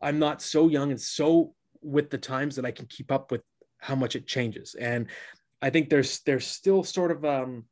[0.00, 3.42] I'm not so young and so with the times that I can keep up with
[3.78, 4.74] how much it changes.
[4.74, 5.06] And
[5.62, 7.64] I think there's there's still sort of um,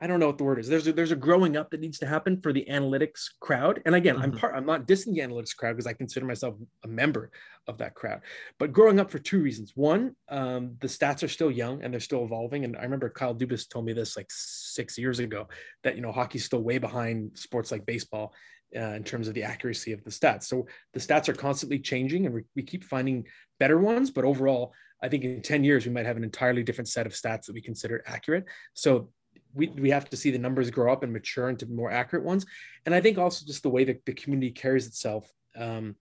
[0.00, 0.68] I don't know what the word is.
[0.68, 3.80] There's a, there's a growing up that needs to happen for the analytics crowd.
[3.86, 4.24] And again, mm-hmm.
[4.24, 4.54] I'm part.
[4.54, 7.30] I'm not dissing the analytics crowd because I consider myself a member
[7.66, 8.20] of that crowd.
[8.58, 9.72] But growing up for two reasons.
[9.74, 12.64] One, um, the stats are still young and they're still evolving.
[12.64, 15.48] And I remember Kyle Dubas told me this like six years ago
[15.82, 18.34] that you know hockey's still way behind sports like baseball
[18.74, 20.44] uh, in terms of the accuracy of the stats.
[20.44, 23.24] So the stats are constantly changing and we, we keep finding
[23.58, 24.10] better ones.
[24.10, 27.12] But overall, I think in 10 years, we might have an entirely different set of
[27.12, 28.44] stats that we consider accurate.
[28.74, 29.10] So
[29.56, 32.46] we, we have to see the numbers grow up and mature into more accurate ones.
[32.84, 35.96] And I think also just the way that the community carries itself, um,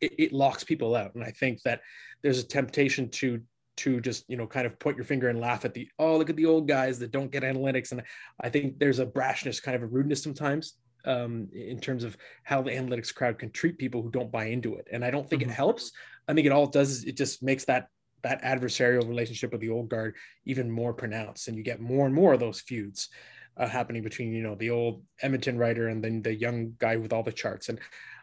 [0.00, 1.14] it, it locks people out.
[1.14, 1.80] And I think that
[2.22, 3.40] there's a temptation to
[3.76, 6.30] to just you know kind of point your finger and laugh at the oh look
[6.30, 8.00] at the old guys that don't get analytics and
[8.40, 12.62] i think there's a brashness kind of a rudeness sometimes um, in terms of how
[12.62, 14.88] the analytics crowd can treat people who don't buy into it.
[14.92, 15.50] And I don't think mm-hmm.
[15.50, 15.92] it helps.
[16.28, 17.88] I think it all it does is it just makes that
[18.24, 22.14] that adversarial relationship with the old guard even more pronounced, and you get more and
[22.14, 23.08] more of those feuds
[23.56, 27.12] uh, happening between you know the old Edmonton writer and then the young guy with
[27.12, 27.68] all the charts.
[27.68, 27.78] And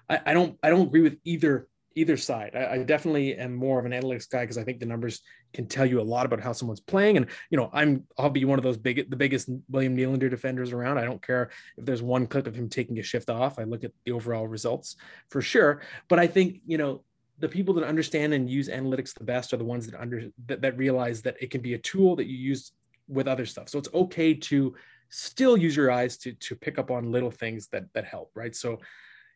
[0.10, 2.52] I, I don't I don't agree with either either side.
[2.56, 5.20] I, I, definitely am more of an analytics guy because I think the numbers
[5.54, 7.18] can tell you a lot about how someone's playing.
[7.18, 10.72] And you know, I'm I'll be one of those big the biggest William Nylander defenders
[10.72, 10.98] around.
[10.98, 13.60] I don't care if there's one clip of him taking a shift off.
[13.60, 14.96] I look at the overall results
[15.30, 15.82] for sure.
[16.08, 17.04] But I think you know
[17.42, 20.62] the people that understand and use analytics the best are the ones that under that,
[20.62, 22.72] that realize that it can be a tool that you use
[23.08, 23.68] with other stuff.
[23.68, 24.74] So it's okay to
[25.10, 28.56] still use your eyes to to pick up on little things that that help, right?
[28.56, 28.80] So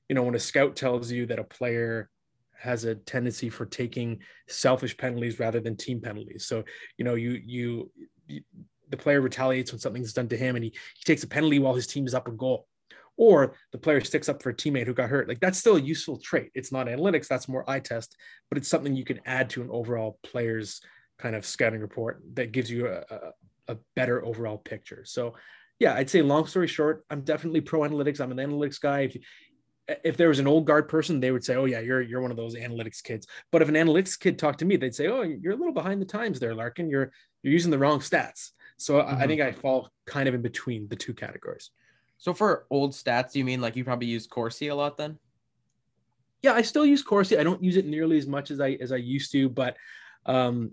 [0.08, 2.10] you know when a scout tells you that a player
[2.58, 6.46] has a tendency for taking selfish penalties rather than team penalties.
[6.46, 6.64] So,
[6.98, 7.92] you know, you, you,
[8.28, 8.42] you
[8.90, 11.74] the player retaliates when something's done to him and he, he takes a penalty while
[11.74, 12.68] his team is up a goal.
[13.18, 15.28] Or the player sticks up for a teammate who got hurt.
[15.28, 16.52] Like that's still a useful trait.
[16.54, 18.16] It's not analytics, that's more eye test,
[18.50, 20.82] but it's something you can add to an overall player's
[21.18, 25.04] kind of scouting report that gives you a, a, a better overall picture.
[25.06, 25.36] So
[25.80, 28.20] yeah, I'd say long story short, I'm definitely pro analytics.
[28.20, 29.02] I'm an analytics guy.
[29.02, 29.18] If,
[30.04, 32.32] if there was an old guard person, they would say, "Oh yeah, you're you're one
[32.32, 35.22] of those analytics kids." But if an analytics kid talked to me, they'd say, "Oh,
[35.22, 36.90] you're a little behind the times there, Larkin.
[36.90, 37.12] You're
[37.44, 39.16] you're using the wrong stats." So mm-hmm.
[39.16, 41.72] I think I fall kind of in between the two categories.
[42.18, 45.20] So for old stats, you mean like you probably use Corsi a lot then?
[46.42, 47.38] Yeah, I still use Corsi.
[47.38, 49.78] I don't use it nearly as much as I as I used to, but
[50.26, 50.72] um,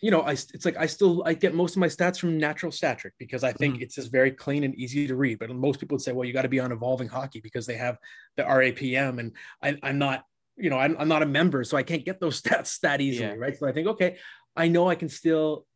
[0.00, 2.70] you know, I it's like I still I get most of my stats from natural
[2.70, 3.82] stat trick because I think mm.
[3.82, 5.40] it's just very clean and easy to read.
[5.40, 7.76] But most people would say, well, you got to be on evolving hockey because they
[7.76, 7.98] have
[8.36, 10.24] the RAPM, and I, am not,
[10.56, 13.28] you know, I'm, I'm, not a member, so I can't get those stats that easily,
[13.28, 13.34] yeah.
[13.34, 13.56] right?
[13.56, 14.18] So I think, okay,
[14.56, 15.66] I know I can still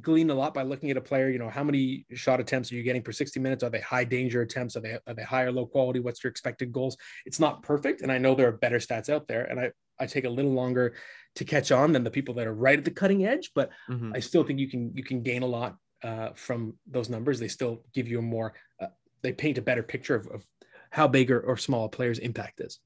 [0.00, 1.28] glean a lot by looking at a player.
[1.28, 3.64] You know, how many shot attempts are you getting per 60 minutes?
[3.64, 4.76] Are they high danger attempts?
[4.76, 6.00] Are they are they high or low quality?
[6.00, 6.96] What's your expected goals?
[7.26, 10.06] It's not perfect, and I know there are better stats out there, and I I
[10.06, 10.94] take a little longer
[11.36, 13.50] to catch on than the people that are right at the cutting edge.
[13.54, 14.12] But mm-hmm.
[14.14, 17.38] I still think you can you can gain a lot uh, from those numbers.
[17.38, 18.88] They still give you a more uh,
[19.22, 20.46] they paint a better picture of, of
[20.90, 22.78] how big or, or small a player's impact is.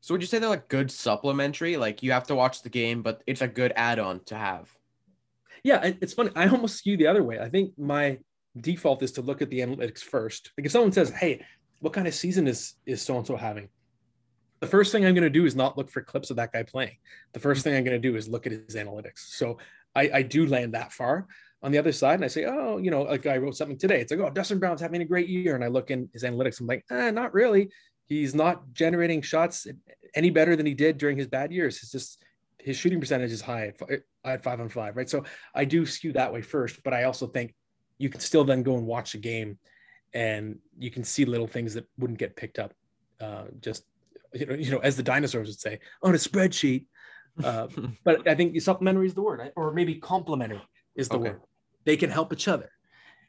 [0.00, 1.76] So would you say they're like good supplementary?
[1.76, 4.70] Like you have to watch the game, but it's a good add-on to have.
[5.66, 6.30] Yeah, it's funny.
[6.36, 7.40] I almost skew the other way.
[7.40, 8.18] I think my
[8.58, 10.52] default is to look at the analytics first.
[10.56, 11.44] Like if someone says, "Hey,
[11.80, 13.68] what kind of season is is so and so having?"
[14.60, 16.62] the first thing I'm going to do is not look for clips of that guy
[16.62, 16.96] playing.
[17.32, 19.18] The first thing I'm going to do is look at his analytics.
[19.18, 19.58] So
[19.94, 21.26] I, I do land that far
[21.62, 24.00] on the other side and I say, oh, you know, like I wrote something today.
[24.00, 25.54] It's like, oh, Dustin Brown's having a great year.
[25.54, 26.60] And I look in his analytics.
[26.60, 27.70] I'm like, eh, not really.
[28.08, 29.66] He's not generating shots
[30.14, 31.82] any better than he did during his bad years.
[31.82, 32.22] It's just
[32.58, 35.08] his shooting percentage is high at, at five on five, right?
[35.08, 37.54] So I do skew that way first, but I also think
[37.98, 39.58] you can still then go and watch the game
[40.12, 42.72] and you can see little things that wouldn't get picked up
[43.20, 43.84] uh, just
[44.34, 46.86] you know, you know, as the dinosaurs would say, on a spreadsheet.
[47.42, 47.68] Uh,
[48.04, 50.60] but I think supplementary is the word, or maybe complementary
[50.94, 51.30] is the Okay.
[51.30, 51.40] word.
[51.84, 52.70] They can help each other,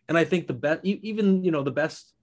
[0.09, 2.13] and I think the best, even you know, the best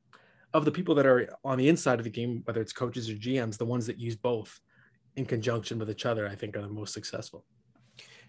[0.53, 3.15] of the people that are on the inside of the game, whether it's coaches or
[3.15, 4.61] GMs, the ones that use both
[5.17, 7.45] in conjunction with each other, I think are the most successful.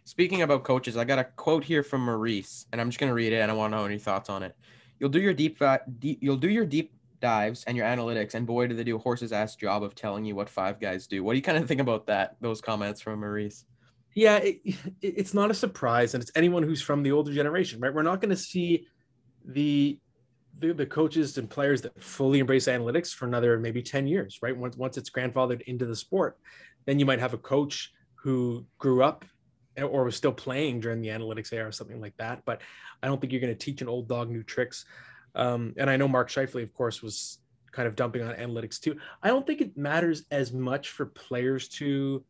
[0.04, 3.34] Speaking about coaches, I got a quote here from Maurice, and I'm just gonna read
[3.34, 4.56] it, and I want to know any thoughts on it.
[5.00, 5.60] You'll do your deep,
[6.00, 9.00] deep you'll do your deep dives and your analytics, and boy, do they do a
[9.00, 11.24] horse's ass job of telling you what five guys do.
[11.24, 12.36] What do you kind of think about that?
[12.39, 13.65] Those comments from Maurice.
[14.13, 17.80] Yeah, it, it- it's not a surprise, and it's anyone who's from the older generation,
[17.80, 17.93] right?
[17.93, 18.86] We're not going to see
[19.43, 20.00] the,
[20.60, 24.56] the the coaches and players that fully embrace analytics for another maybe ten years, right?
[24.56, 26.38] Once once it's grandfathered into the sport,
[26.86, 29.26] then you might have a coach who grew up
[29.82, 32.41] or was still playing during the analytics era or something like that.
[32.45, 32.62] But
[33.04, 34.86] I don't think you're going to teach an old dog new tricks.
[35.36, 37.39] Um, and I know Mark Scheifele, of course, was
[37.71, 38.98] kind of dumping on analytics too.
[39.21, 42.24] I don't think it matters as much for players to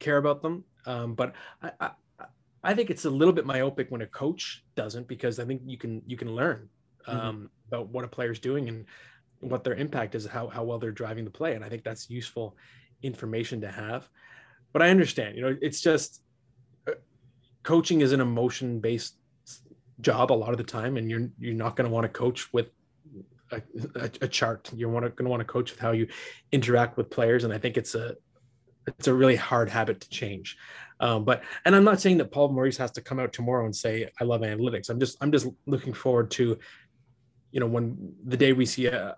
[0.00, 0.64] care about them.
[0.86, 1.90] Um, but I, I,
[2.62, 5.78] I think it's a little bit myopic when a coach doesn't, because I think you
[5.78, 6.68] can you can learn
[7.06, 8.84] um, about what a player's doing and
[9.40, 12.10] what their impact is, how how well they're driving the play, and I think that's
[12.10, 12.56] useful
[13.02, 14.08] information to have.
[14.72, 16.22] But I understand, you know, it's just
[16.88, 16.92] uh,
[17.62, 19.16] coaching is an emotion based
[20.00, 22.52] job a lot of the time, and you're you're not going to want to coach
[22.52, 22.68] with
[23.52, 23.62] a,
[23.96, 24.70] a, a chart.
[24.74, 26.06] You're going to want to coach with how you
[26.52, 28.16] interact with players, and I think it's a
[28.86, 30.56] it's a really hard habit to change.
[31.00, 33.74] Um, but and I'm not saying that Paul Maurice has to come out tomorrow and
[33.74, 34.90] say I love analytics.
[34.90, 36.58] I'm just I'm just looking forward to,
[37.52, 39.16] you know, when the day we see a,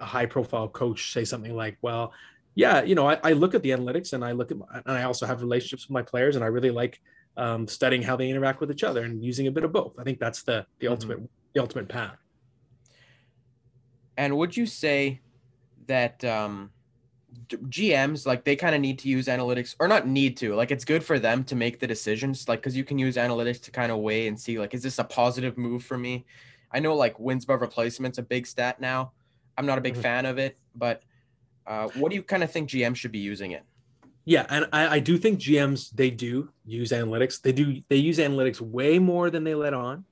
[0.00, 2.12] a high profile coach say something like, well,
[2.60, 4.98] yeah, you know, I, I look at the analytics and I look at my, and
[4.98, 7.00] I also have relationships with my players and I really like
[7.38, 9.94] um, studying how they interact with each other and using a bit of both.
[9.98, 10.90] I think that's the the Mhm.
[10.90, 12.18] ultimate the ultimate path.
[14.18, 15.22] And would you say
[15.86, 16.72] that um,
[17.78, 20.54] GMs like they kind of need to use analytics, or not need to?
[20.54, 23.62] Like it's good for them to make the decisions, like because you can use analytics
[23.62, 26.26] to kind of weigh and see like is this a positive move for me?
[26.70, 29.12] I know like wins above replacement's a big stat now.
[29.56, 30.02] I'm not a big Mhm.
[30.02, 31.04] fan of it, but
[31.66, 33.64] uh, what do you kind of think GM should be using it?
[34.24, 37.40] Yeah, and I, I do think GMs they do use analytics.
[37.40, 40.04] They do they use analytics way more than they let on,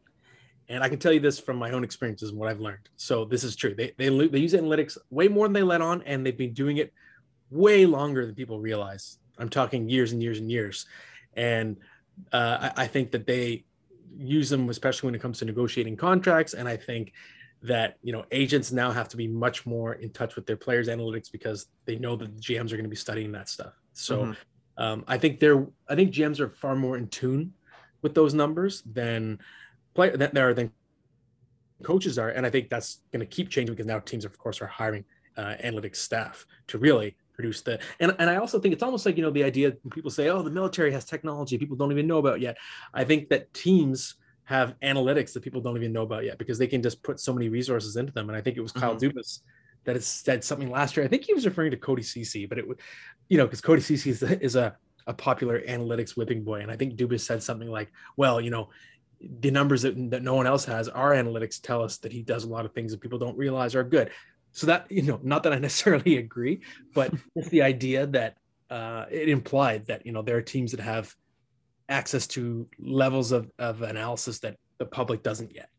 [0.68, 2.88] and I can tell you this from my own experiences and what I've learned.
[2.96, 3.74] So this is true.
[3.74, 6.78] They they they use analytics way more than they let on, and they've been doing
[6.78, 6.92] it
[7.50, 9.18] way longer than people realize.
[9.38, 10.87] I'm talking years and years and years,
[11.34, 11.76] and
[12.32, 13.64] uh, I, I think that they
[14.18, 16.54] use them especially when it comes to negotiating contracts.
[16.54, 17.12] And I think
[17.62, 20.88] that you know agents now have to be much more in touch with their players'
[20.88, 23.73] analytics because they know that the GMs are going to be studying that stuff.
[23.92, 24.37] So Mhm.
[24.77, 27.55] um, I think they're I think GMs are far more in tune
[28.03, 29.40] with those numbers than
[29.94, 30.73] play that there than
[31.83, 34.61] coaches are, and I think that's going to keep changing because now teams, of course,
[34.61, 35.05] are hiring
[35.37, 39.16] uh, analytics staff to really produce the and and I also think it's almost like
[39.16, 42.07] you know the idea when people say oh the military has technology people don't even
[42.07, 42.57] know about yet.
[42.92, 44.16] I think that teams
[44.48, 47.34] have analytics that people don't even know about yet because they can just put so
[47.34, 48.30] many resources into them.
[48.30, 49.40] And I think it was Kyle Dubas
[49.84, 51.04] that has said something last year.
[51.04, 52.80] I think he was referring to Cody Ceci, but it would,
[53.28, 54.74] you know, because Cody Ceci is, is a,
[55.06, 56.61] a popular analytics whipping boy.
[56.61, 58.70] And I think Dubas said something like, well, you know,
[59.20, 62.44] the numbers that, that no one else has, our analytics tell us that he does
[62.44, 64.11] a lot of things that people don't realize are good.
[64.52, 66.61] So that, you know, not that I necessarily agree,
[66.94, 68.38] but it's the idea that
[68.70, 71.14] uh, it implied that, you know, there are teams that have
[71.88, 75.70] access to levels of, of analysis that the public doesn't yet.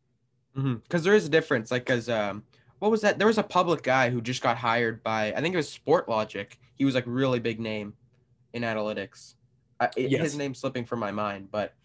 [0.56, 1.72] Because there is a difference.
[1.72, 2.44] Like, because um,
[2.80, 3.18] what was that?
[3.18, 6.48] There was a public guy who just got hired by I think it was Sportlogiq.
[6.76, 7.94] He was like really big name
[8.54, 9.36] in analytics.
[9.80, 10.22] I, it- Yes.
[10.22, 11.76] His name's slipping from my mind, but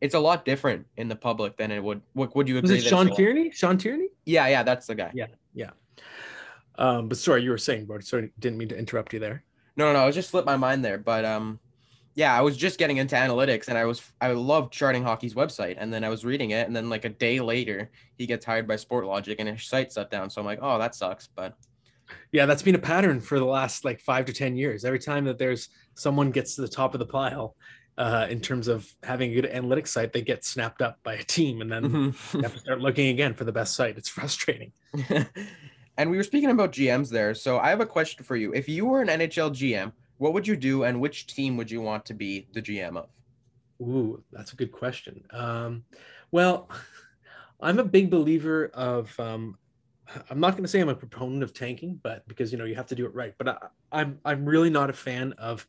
[0.00, 2.00] it's a lot different in the public than it would.
[2.14, 3.50] Would, would you Was it Sean Tierney?
[3.50, 4.08] Sean Tierney?
[4.24, 5.10] Yeah, yeah, that's the guy.
[5.14, 5.70] Yeah, yeah.
[6.78, 8.00] Um, but sorry, you were saying, bro.
[8.00, 9.42] Sorry, didn't mean to interrupt you there.
[9.76, 10.98] No, no, no, it just slipped my mind there.
[10.98, 11.58] But um,
[12.16, 15.76] yeah, I was just getting into analytics, and I was I loved charting hockey's website,
[15.78, 18.66] and then I was reading it, and then like a day later, he gets hired
[18.66, 20.30] by Sportlogiq, and his site shut down.
[20.30, 21.28] So I'm like, oh, that sucks.
[21.28, 21.54] But
[22.32, 24.86] Yeah, that's been a pattern for the last like five to ten years.
[24.86, 27.54] Every time that there's someone gets to the top of the pile,
[27.98, 31.22] uh, in terms of having a good analytics site, they get snapped up by a
[31.22, 33.98] team, and then you have to start looking again for the best site.
[33.98, 34.72] It's frustrating.
[35.98, 37.34] and we were speaking about GMs there.
[37.34, 38.54] So I have a question for you.
[38.54, 41.80] If you were an NHL GM, what would you do, and which team would you
[41.80, 43.08] want to be the GM of?
[43.80, 45.24] Ooh, that's a good question.
[45.30, 45.84] Um,
[46.30, 46.70] well,
[47.60, 49.18] I'm a big believer of.
[49.18, 49.58] Um,
[50.30, 52.76] I'm not going to say I'm a proponent of tanking, but because you know you
[52.76, 53.34] have to do it right.
[53.38, 53.58] But I,
[53.92, 55.66] I'm I'm really not a fan of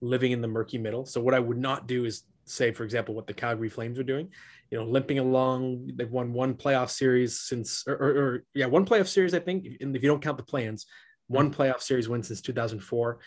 [0.00, 1.06] living in the murky middle.
[1.06, 4.04] So what I would not do is say, for example, what the Calgary Flames are
[4.04, 4.28] doing.
[4.70, 5.92] You know, limping along.
[5.94, 9.66] They've won one playoff series since, or, or, or yeah, one playoff series, I think.
[9.80, 10.86] And if you don't count the plans,
[11.26, 13.18] one playoff series win since 2004.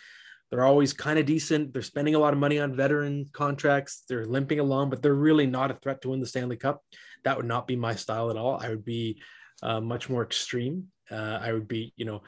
[0.52, 1.72] They're always kind of decent.
[1.72, 4.04] They're spending a lot of money on veteran contracts.
[4.10, 6.84] They're limping along, but they're really not a threat to win the Stanley Cup.
[7.24, 8.60] That would not be my style at all.
[8.62, 9.22] I would be
[9.64, 10.88] uh, much more extreme.
[11.10, 12.24] Uh, I would be, you know,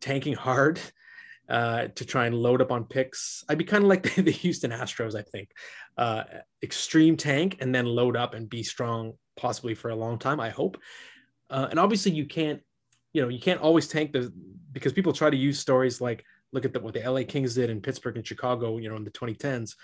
[0.00, 0.80] tanking hard
[1.48, 3.44] uh, to try and load up on picks.
[3.48, 5.50] I'd be kind of like the, the, Houston Astros, I think.
[5.96, 6.24] Uh,
[6.60, 10.40] extreme tank and then load up and be strong, possibly for a long time.
[10.40, 10.76] I hope.
[11.48, 12.60] Uh, and obviously, you can't,
[13.12, 14.32] you know, you can't always tank the
[14.72, 16.24] because people try to use stories like
[16.54, 19.04] look at the, what the LA Kings did in Pittsburgh and Chicago, you know, in
[19.04, 19.74] the 2010s.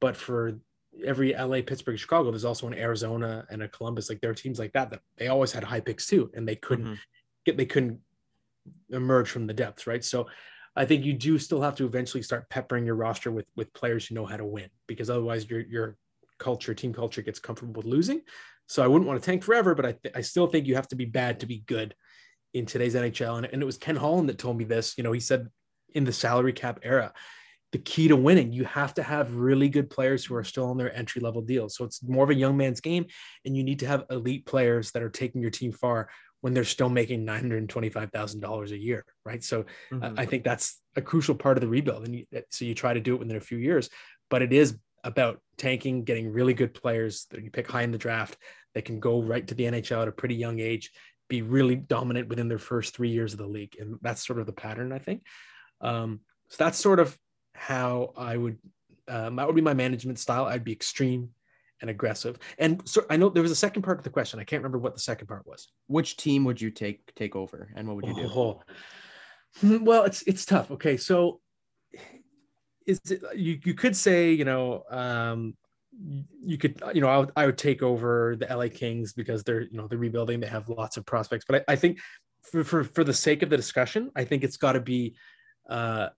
[0.00, 0.58] But for
[1.04, 4.08] every LA, Pittsburgh, Chicago, there's also an Arizona and a Columbus.
[4.08, 6.56] Like there are teams like that that they always had high picks too, and they
[6.56, 6.94] couldn't mm-hmm.
[7.44, 8.00] get they couldn't
[8.90, 10.04] emerge from the depths, right?
[10.04, 10.28] So
[10.76, 14.06] I think you do still have to eventually start peppering your roster with with players
[14.06, 15.96] who know how to win, because otherwise your your
[16.38, 18.22] culture, team culture gets comfortable with losing.
[18.66, 20.86] So I wouldn't want to tank forever, but I, th- I still think you have
[20.88, 21.92] to be bad to be good
[22.54, 23.36] in today's NHL.
[23.36, 24.96] And, and it was Ken Holland that told me this.
[24.96, 25.48] You know, he said
[25.94, 27.12] in the salary cap era.
[27.72, 30.76] The key to winning, you have to have really good players who are still on
[30.76, 31.76] their entry level deals.
[31.76, 33.06] So it's more of a young man's game,
[33.44, 36.08] and you need to have elite players that are taking your team far
[36.40, 39.44] when they're still making nine hundred twenty-five thousand dollars a year, right?
[39.44, 40.18] So mm-hmm.
[40.18, 43.00] I think that's a crucial part of the rebuild, and you, so you try to
[43.00, 43.88] do it within a few years.
[44.30, 47.98] But it is about tanking, getting really good players that you pick high in the
[47.98, 48.36] draft
[48.74, 50.90] that can go right to the NHL at a pretty young age,
[51.28, 54.46] be really dominant within their first three years of the league, and that's sort of
[54.46, 55.22] the pattern I think.
[55.80, 57.16] Um, so that's sort of
[57.54, 58.58] how I would
[59.08, 60.44] um, that would be my management style.
[60.44, 61.30] I'd be extreme
[61.80, 62.38] and aggressive.
[62.58, 64.38] And so I know there was a second part of the question.
[64.38, 65.68] I can't remember what the second part was.
[65.88, 68.30] Which team would you take take over, and what would you do?
[68.34, 68.62] Oh,
[69.62, 70.70] well, it's it's tough.
[70.70, 71.40] Okay, so
[72.86, 75.54] is it, you you could say you know um,
[76.44, 79.62] you could you know I would, I would take over the LA Kings because they're
[79.62, 80.40] you know they're rebuilding.
[80.40, 81.98] They have lots of prospects, but I, I think
[82.42, 85.16] for, for for the sake of the discussion, I think it's got to be
[85.70, 86.08] uh,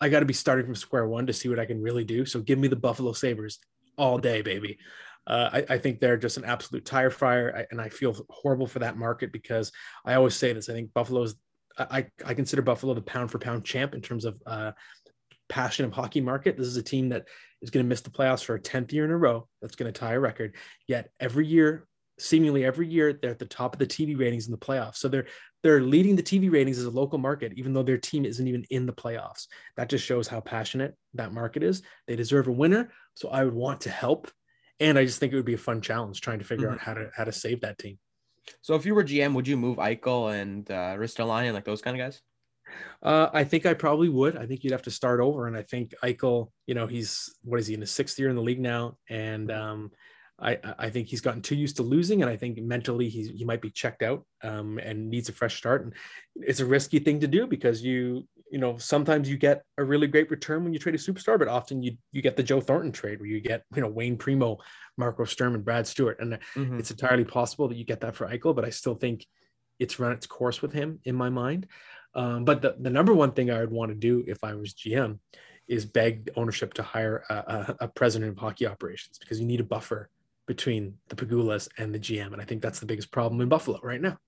[0.00, 2.24] I got to be starting from square one to see what I can really do.
[2.24, 3.58] So give me the Buffalo Sabres
[3.98, 4.78] all day, baby.
[5.26, 8.66] Uh, I, I, think they're just an absolute tire fire, I, and I feel horrible
[8.66, 9.70] for that market because
[10.04, 10.68] I always say this.
[10.68, 11.34] I think Buffalo's.
[11.78, 14.72] I, I consider Buffalo the pound for pound champ in terms of uh,
[15.48, 16.56] passion of hockey market.
[16.56, 17.26] This is a team that
[17.62, 19.46] is going to miss the playoffs for a tenth year in a row.
[19.60, 20.56] That's going to tie a record.
[20.88, 21.86] Yet every year,
[22.18, 24.96] seemingly every year, they're at the top of the TV ratings in the playoffs.
[24.96, 25.26] So they're
[25.62, 28.64] they're leading the TV ratings as a local market, even though their team isn't even
[28.70, 29.46] in the playoffs.
[29.76, 31.82] That just shows how passionate that market is.
[32.06, 32.92] They deserve a winner.
[33.14, 34.30] So I would want to help.
[34.78, 36.74] And I just think it would be a fun challenge trying to figure mm-hmm.
[36.74, 37.98] out how to how to save that team.
[38.62, 42.00] So if you were GM, would you move Eichel and uh, Ristolainen, like those kind
[42.00, 42.22] of guys?
[43.02, 44.36] Uh, I think I probably would.
[44.36, 45.46] I think you'd have to start over.
[45.46, 48.36] And I think Eichel, you know, he's what is he in his sixth year in
[48.36, 48.96] the league now?
[49.08, 49.90] And um,
[50.40, 53.44] I, I think he's gotten too used to losing, and I think mentally he's, he
[53.44, 55.84] might be checked out um, and needs a fresh start.
[55.84, 55.94] And
[56.36, 60.06] it's a risky thing to do because you you know sometimes you get a really
[60.06, 62.92] great return when you trade a superstar, but often you you get the Joe Thornton
[62.92, 64.58] trade where you get you know Wayne Primeau,
[64.96, 66.78] Marco Sturm, and Brad Stuart, and mm-hmm.
[66.78, 68.54] it's entirely possible that you get that for Eichel.
[68.54, 69.26] But I still think
[69.78, 71.66] it's run its course with him in my mind.
[72.14, 74.74] Um, but the, the number one thing I would want to do if I was
[74.74, 75.18] GM
[75.68, 79.60] is beg ownership to hire a, a, a president of hockey operations because you need
[79.60, 80.10] a buffer
[80.50, 82.32] between the Pegulas and the GM.
[82.32, 84.18] And I think that's the biggest problem in Buffalo right now.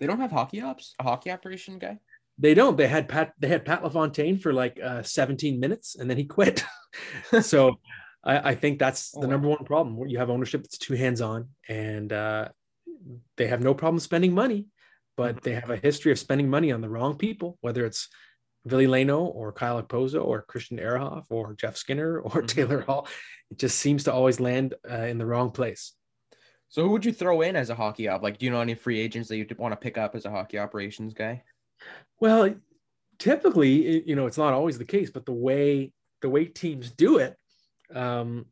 [0.00, 2.00] They don't have hockey ops, a hockey operation guy.
[2.38, 2.76] They don't.
[2.76, 3.34] They had Pat.
[3.38, 6.64] They had Pat LaFontaine for like uh, 17 minutes, and then he quit.
[7.40, 7.78] so
[8.24, 10.08] I, I, think that's oh, the number one problem.
[10.08, 12.48] You have ownership that's too hands on, and uh,
[13.36, 14.66] they have no problem spending money,
[15.16, 15.44] but mm-hmm.
[15.44, 18.08] they have a history of spending money on the wrong people, whether it's
[18.64, 22.46] Ville Leino or Kyle Okposo or Christian Ehrhoff or Jeff Skinner or mm-hmm.
[22.46, 23.08] Taylor Hall.
[23.50, 25.92] It just seems to always land uh, in the wrong place.
[26.68, 28.22] So who would you throw in as a hockey op?
[28.22, 30.30] Like, do you know any free agents that you want to pick up as a
[30.30, 31.42] hockey operations guy?
[32.18, 32.54] Well,
[33.18, 35.92] typically, you know, it's not always the case, but the way
[36.22, 37.36] the way teams do it
[37.94, 38.46] um,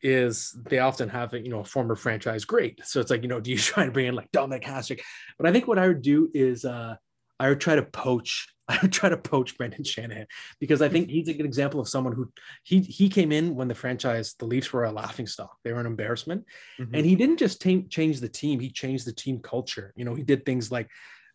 [0.00, 2.80] is they often have you know a former franchise great.
[2.84, 5.00] So it's like you know, do you try to bring in like Dominik Hasek?
[5.38, 6.96] But I think what I would do is uh,
[7.38, 10.26] I would try to poach I would try to poach Brendan Shanahan
[10.58, 12.32] because I think he's a good example of someone who
[12.64, 15.56] he he came in when the franchise the Leafs were a laughing stock.
[15.62, 16.44] They were an embarrassment,
[16.80, 16.94] mm-hmm.
[16.94, 18.58] and he didn't just t- change the team.
[18.58, 19.92] He changed the team culture.
[19.96, 20.90] You know, he did things like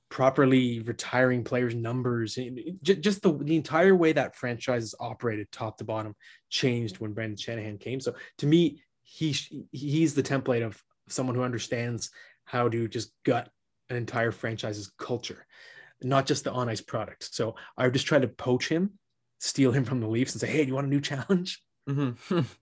[0.09, 2.37] properly retiring players' numbers.
[2.81, 6.15] Just the, the entire way that franchise is operated, top to bottom,
[6.49, 8.01] changed when Brendan Shanahan came.
[8.01, 9.33] So to me, he
[9.71, 12.09] he's the template of someone who understands
[12.43, 13.49] how to just gut
[13.89, 15.45] an entire franchise's culture
[16.03, 17.33] not just the on ice product.
[17.33, 18.91] So I would just try to poach him,
[19.39, 22.39] steal him from the Leafs, and say, "Hey, do you want a new challenge?" Mm-hmm.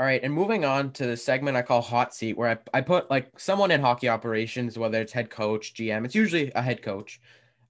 [0.00, 2.80] All right, and moving on to the segment I call hot seat, where I, I
[2.82, 6.82] put like someone in hockey operations, whether it's head coach, GM, it's usually a head
[6.82, 7.20] coach.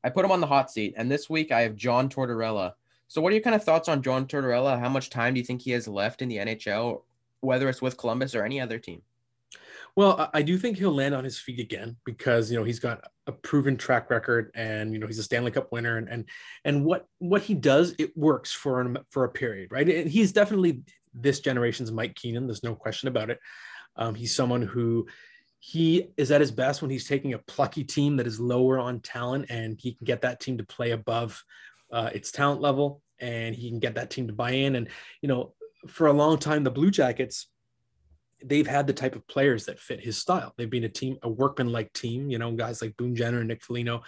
[0.04, 2.72] I put him on the hot seat, and this week I have John Tortorella.
[3.08, 4.78] So, what are your kind of thoughts on John Tortorella?
[4.78, 7.02] How much time do you think he has left in the NHL,
[7.40, 9.00] whether it's with Columbus or any other team?
[9.96, 13.04] Well, I do think he'll land on his feet again because you know he's got
[13.26, 16.28] a proven track record, and you know he's a Stanley Cup winner, and and
[16.64, 19.88] and what what he does it works for for a period, right?
[19.88, 20.82] And he's definitely
[21.14, 22.46] this generation's Mike Keenan.
[22.46, 23.38] There's no question about it.
[23.96, 25.06] Um, he's someone who
[25.60, 29.00] he is at his best when he's taking a plucky team that is lower on
[29.00, 31.42] talent and he can get that team to play above
[31.92, 34.76] uh, its talent level and he can get that team to buy in.
[34.76, 34.88] And,
[35.20, 35.54] you know,
[35.88, 37.48] for a long time, the Blue Jackets,
[38.44, 40.54] they've had the type of players that fit his style.
[40.56, 43.48] They've been a team, a workman like team, you know, guys like Boone Jenner and
[43.48, 44.02] Nick Foligno,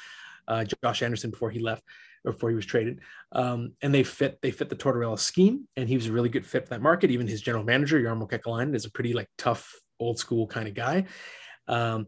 [0.49, 1.83] uh, Josh Anderson before he left
[2.25, 3.01] before he was traded.
[3.33, 6.47] Um, and they fit they fit the Tortorella scheme, and he was a really good
[6.47, 7.11] fit for that market.
[7.11, 10.75] Even his general manager Jarmo Kekalainen is a pretty like tough old school kind of
[10.75, 11.07] guy.
[11.69, 12.07] Um,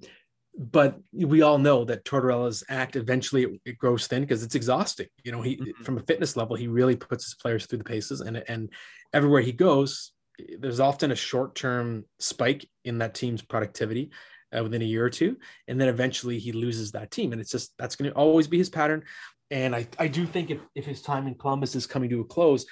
[0.59, 5.07] but we all know that Tortorella's act eventually it, it grows thin because it's exhausting.
[5.25, 5.83] You know, he mm-hmm.
[5.83, 8.70] from a fitness level, he really puts his players through the paces, and and
[9.12, 10.12] everywhere he goes,
[10.59, 14.11] there's often a short term spike in that team's productivity.
[14.55, 17.51] Uh, within a year or two, and then eventually he loses that team, and it's
[17.51, 19.03] just that's going to always be his pattern.
[19.51, 22.24] And I, I do think if, if his time in Columbus is coming to a
[22.24, 22.66] close,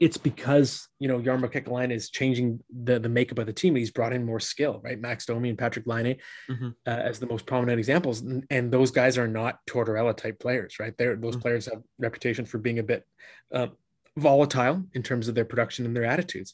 [0.00, 3.74] it's because you know Jarmo Kekalainen is changing the the makeup of the team.
[3.74, 5.00] He's brought in more skill, right?
[5.00, 6.16] Max Domi and Patrick Laine
[6.48, 6.68] mm-hmm.
[6.86, 10.76] uh, as the most prominent examples, and, and, those guys are not Tortorella type players,
[10.78, 10.96] right?
[10.96, 11.42] They're, those mm-hmm.
[11.42, 13.04] players have reputation for being a bit
[13.52, 13.68] uh,
[14.16, 16.52] volatile in terms of their production and their attitudes,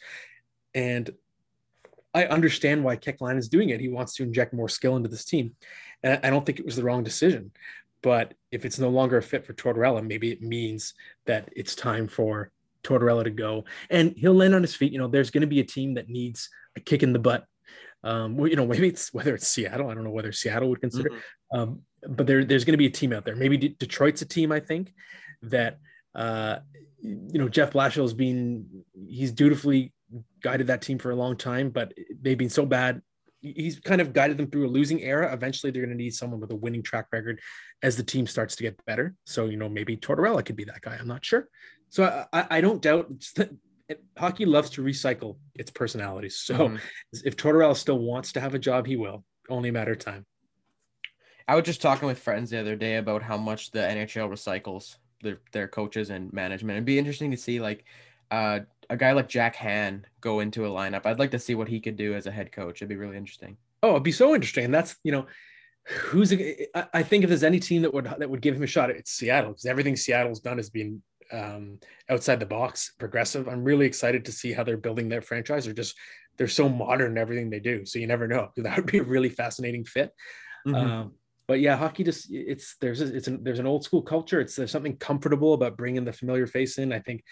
[0.75, 1.11] and
[2.13, 3.81] I understand why Kekalainen is doing it.
[3.81, 5.57] He wants to inject more skill into this team,
[6.03, 7.51] and I don't think it was the wrong decision.
[8.03, 10.93] But if it's no longer a fit for Tortorella, maybe it means
[11.25, 12.51] that it's time for
[12.83, 13.65] Tortorella to go.
[13.89, 14.93] And he'll land on his feet.
[14.93, 17.47] You know, there's going to be a team that needs a kick in the butt.
[18.05, 19.89] Um, well, you know, maybe it's whether it's Seattle.
[19.89, 21.59] I don't know whether Seattle would consider, mm-hmm.
[21.59, 23.35] um, but there, there's going to be a team out there.
[23.35, 24.53] Maybe D- Detroit's a team.
[24.53, 24.93] I think
[25.41, 25.79] that
[26.15, 26.59] uh,
[27.01, 29.94] you know Jeff Blashill has been he's dutifully
[30.43, 33.03] guided that team for a long time, but they've been so bad
[33.45, 35.33] he's kind of guided them through a losing era.
[35.33, 37.41] Eventually, they're going to need someone with a winning track record
[37.83, 39.15] as the team starts to get better.
[39.27, 40.97] So, you know, maybe Tortorella could be that guy.
[40.99, 41.49] I'm not sure.
[41.91, 43.51] So I, I don't doubt that
[44.19, 46.37] hockey loves to recycle its personalities.
[46.37, 46.77] So mm-hmm.
[47.25, 49.25] if Tortorella still wants to have a job, he will.
[49.49, 50.25] Only a matter of time.
[51.47, 54.97] I was just talking with friends the other day about how much the NHL recycles
[55.21, 56.77] their, their coaches and management.
[56.77, 57.85] It'd be interesting to see like
[58.31, 58.61] uh,
[58.91, 61.07] a guy like Jack Han go into a lineup.
[61.07, 62.79] I'd like to see what he could do as a head coach.
[62.79, 63.57] It'd be really interesting.
[63.83, 64.65] Oh, it'd be so interesting.
[64.67, 65.27] And that's you know,
[65.85, 68.91] who's I think if there's any team that would that would give him a shot,
[68.91, 71.79] it's Seattle because everything Seattle's done has been um,
[72.09, 73.49] outside the box, progressive.
[73.49, 75.65] I'm really excited to see how they're building their franchise.
[75.65, 75.97] They're just
[76.37, 77.85] they're so modern in everything they do.
[77.87, 78.51] So you never know.
[78.57, 80.13] That would be a really fascinating fit.
[80.67, 80.75] Mm-hmm.
[80.75, 81.13] Um,
[81.47, 84.41] but yeah, hockey just it's there's a, it's an, there's an old school culture.
[84.41, 86.93] It's there's something comfortable about bringing the familiar face in.
[86.93, 87.23] I think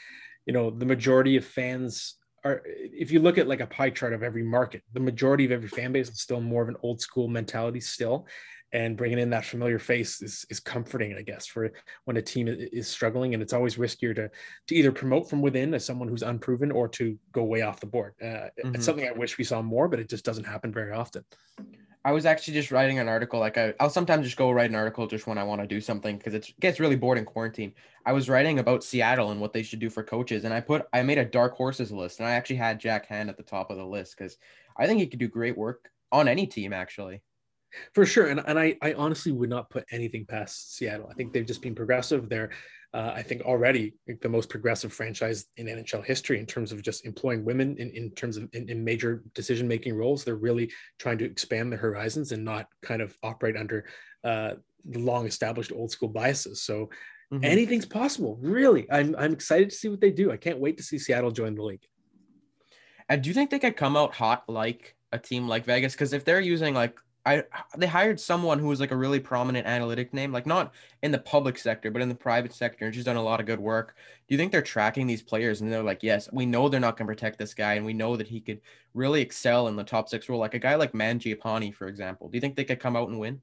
[0.46, 4.12] you know the majority of fans are if you look at like a pie chart
[4.12, 7.00] of every market the majority of every fan base is still more of an old
[7.00, 8.26] school mentality still.
[8.74, 11.70] And bringing in that familiar face is, is comforting i guess for
[12.06, 13.34] when a team is struggling.
[13.34, 14.30] And it's always riskier to
[14.68, 17.86] to either promote from within as someone who's unproven or to go way off the
[17.86, 18.14] board.
[18.22, 18.74] Uh, mm-hmm.
[18.74, 21.22] it's something i wish we saw more but it just doesn't happen very often
[22.04, 23.38] I was actually just writing an article.
[23.38, 25.80] Like I, I'll sometimes just go write an article just when I want to do
[25.80, 27.72] something because it gets really bored in quarantine.
[28.04, 30.86] I was writing about Seattle and what they should do for coaches, and I put
[30.92, 33.70] I made a dark horses list, and I actually had Jack Han at the top
[33.70, 34.36] of the list because
[34.76, 37.22] I think he could do great work on any team actually.
[37.94, 41.08] For sure, and and I I honestly would not put anything past Seattle.
[41.10, 42.28] I think they've just been progressive.
[42.28, 42.50] They're
[42.94, 47.06] uh, I think already the most progressive franchise in NHL history in terms of just
[47.06, 50.24] employing women in, in terms of in, in major decision making roles.
[50.24, 53.86] They're really trying to expand their horizons and not kind of operate under
[54.24, 56.60] uh, the long established old school biases.
[56.62, 56.90] So
[57.32, 57.44] mm-hmm.
[57.44, 58.38] anything's possible.
[58.42, 60.30] Really, I'm I'm excited to see what they do.
[60.30, 61.86] I can't wait to see Seattle join the league.
[63.08, 65.94] And do you think they could come out hot like a team like Vegas?
[65.94, 67.44] Because if they're using like I
[67.76, 71.18] they hired someone who was like a really prominent analytic name, like not in the
[71.18, 73.94] public sector, but in the private sector, and she's done a lot of good work.
[74.26, 76.96] Do you think they're tracking these players and they're like, yes, we know they're not
[76.96, 78.60] going to protect this guy, and we know that he could
[78.94, 82.28] really excel in the top six role, like a guy like Mangiapane, for example.
[82.28, 83.40] Do you think they could come out and win?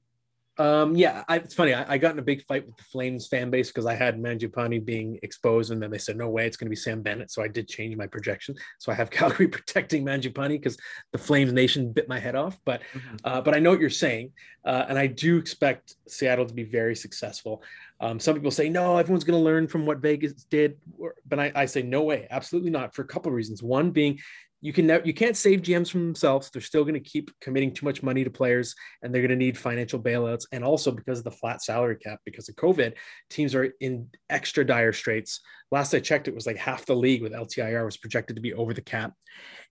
[0.59, 1.73] Um, yeah, I, it's funny.
[1.73, 4.19] I, I, got in a big fight with the Flames fan base because I had
[4.19, 7.31] Mangiapane being exposed, and then they said, "No way, it's going to be Sam Bennett."
[7.31, 8.55] So I did change my projection.
[8.77, 10.77] So I have Calgary protecting Mangiapane because
[11.13, 12.59] the Flames Nation bit my head off.
[12.65, 13.15] But mm-hmm.
[13.23, 14.33] uh, but I know what you're saying,
[14.65, 17.63] uh, and I do expect Seattle to be very successful.
[18.01, 20.77] Um, some people say, "No, everyone's going to learn from what Vegas did,"
[21.25, 23.63] but I, I say, "No way, absolutely not." For a couple of reasons.
[23.63, 24.19] One being
[24.61, 26.49] you can never you can't save GMs from themselves.
[26.49, 29.35] They're still going to keep committing too much money to players, and they're going to
[29.35, 30.45] need financial bailouts.
[30.51, 32.93] And also because of the flat salary cap, because of COVID,
[33.29, 35.39] teams are in extra dire straits.
[35.71, 38.53] Last I checked, it was like half the league with LTIR was projected to be
[38.53, 39.13] over the cap,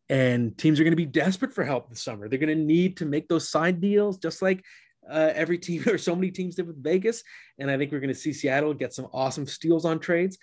[0.09, 2.29] and teams are going to be desperate for help this summer.
[2.29, 4.65] They're going to need to make those side deals, just like
[5.11, 7.23] uh, every team or so many teams did with Vegas.
[7.59, 10.39] And I think we're going to see Seattle get some awesome steals on trades.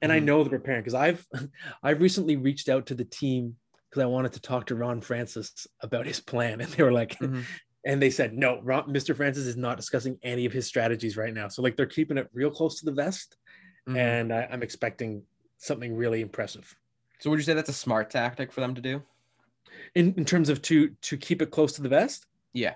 [0.00, 0.16] And mm-hmm.
[0.16, 1.26] I know they're preparing because I've
[1.82, 3.56] I've recently reached out to the team
[3.88, 7.18] because I wanted to talk to Ron Francis about his plan, and they were like,
[7.18, 7.40] mm-hmm.
[7.84, 9.16] and they said no, Ron, Mr.
[9.16, 11.48] Francis is not discussing any of his strategies right now.
[11.48, 13.36] So like they're keeping it real close to the vest,
[13.88, 13.96] mm-hmm.
[13.96, 15.22] and I, I'm expecting
[15.58, 16.74] something really impressive.
[17.20, 19.02] So would you say that's a smart tactic for them to do?
[19.94, 22.26] In in terms of to to keep it close to the vest?
[22.52, 22.74] Yeah.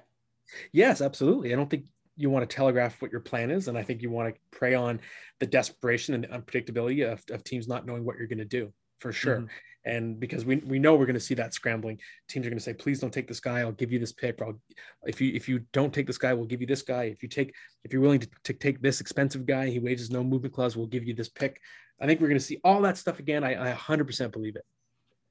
[0.73, 1.53] Yes, absolutely.
[1.53, 1.87] I don't think
[2.17, 4.75] you want to telegraph what your plan is, and I think you want to prey
[4.75, 5.01] on
[5.41, 8.73] the desperation and the unpredictability of, of teams not knowing what you're going to do
[8.99, 9.39] for sure.
[9.39, 9.47] Mm-hmm.
[9.85, 12.65] And because we, we know we're going to see that scrambling, teams are going to
[12.65, 13.61] say, "Please don't take this guy.
[13.61, 14.41] I'll give you this pick.
[14.41, 14.61] Or I'll,
[15.07, 17.05] if you if you don't take this guy, we'll give you this guy.
[17.05, 17.55] If you take
[17.85, 20.77] if you're willing to, to take this expensive guy, he waives no movement clause.
[20.77, 21.61] We'll give you this pick."
[22.01, 23.45] I think we're going to see all that stuff again.
[23.45, 24.65] I, I 100% believe it.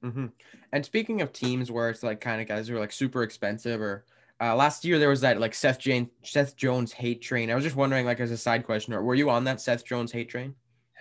[0.02, 0.26] Mm-hmm.
[0.72, 3.80] And speaking of teams where it's like kind of guys who are like super expensive
[3.80, 4.04] or
[4.40, 7.50] uh, last year there was that like Seth Jane, Seth Jones hate train.
[7.50, 9.84] I was just wondering, like as a side question, or were you on that Seth
[9.84, 10.54] Jones hate train?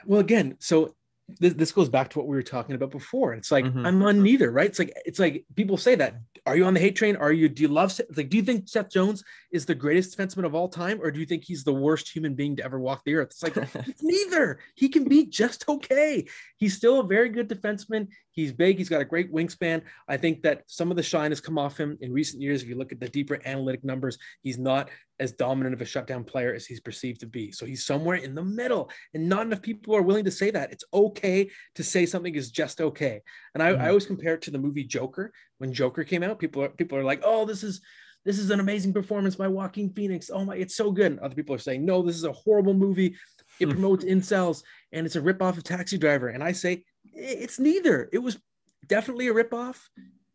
[0.05, 0.95] Well, again, so
[1.39, 3.33] this, this goes back to what we were talking about before.
[3.33, 3.85] It's like mm-hmm.
[3.85, 4.67] I'm on neither, right?
[4.67, 6.15] It's like it's like people say that.
[6.45, 7.15] Are you on the hate train?
[7.15, 7.49] Are you?
[7.49, 7.99] Do you love?
[8.15, 11.19] Like, do you think Seth Jones is the greatest defenseman of all time, or do
[11.19, 13.29] you think he's the worst human being to ever walk the earth?
[13.31, 13.57] It's like
[13.87, 14.59] it's neither.
[14.75, 16.25] He can be just okay.
[16.57, 18.07] He's still a very good defenseman.
[18.31, 18.77] He's big.
[18.77, 19.81] He's got a great wingspan.
[20.07, 22.63] I think that some of the shine has come off him in recent years.
[22.63, 26.23] If you look at the deeper analytic numbers, he's not as dominant of a shutdown
[26.23, 27.51] player as he's perceived to be.
[27.51, 30.71] So he's somewhere in the middle, and not enough people are willing to say that.
[30.71, 33.21] It's okay to say something is just okay.
[33.53, 33.81] And I, mm-hmm.
[33.81, 35.33] I always compare it to the movie Joker.
[35.57, 37.81] When Joker came out, people are people are like, "Oh, this is."
[38.23, 40.29] This is an amazing performance by Joaquin Phoenix.
[40.31, 41.11] Oh my, it's so good.
[41.11, 43.15] And other people are saying, no, this is a horrible movie.
[43.59, 43.71] It hmm.
[43.71, 44.61] promotes incels
[44.91, 46.27] and it's a ripoff of Taxi Driver.
[46.27, 46.83] And I say,
[47.13, 48.09] it's neither.
[48.11, 48.39] It was
[48.87, 49.77] definitely a ripoff,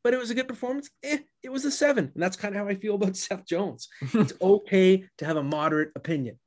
[0.02, 0.90] but it was a good performance.
[1.02, 2.10] Eh, it was a seven.
[2.14, 3.88] And that's kind of how I feel about Seth Jones.
[4.00, 6.38] it's okay to have a moderate opinion.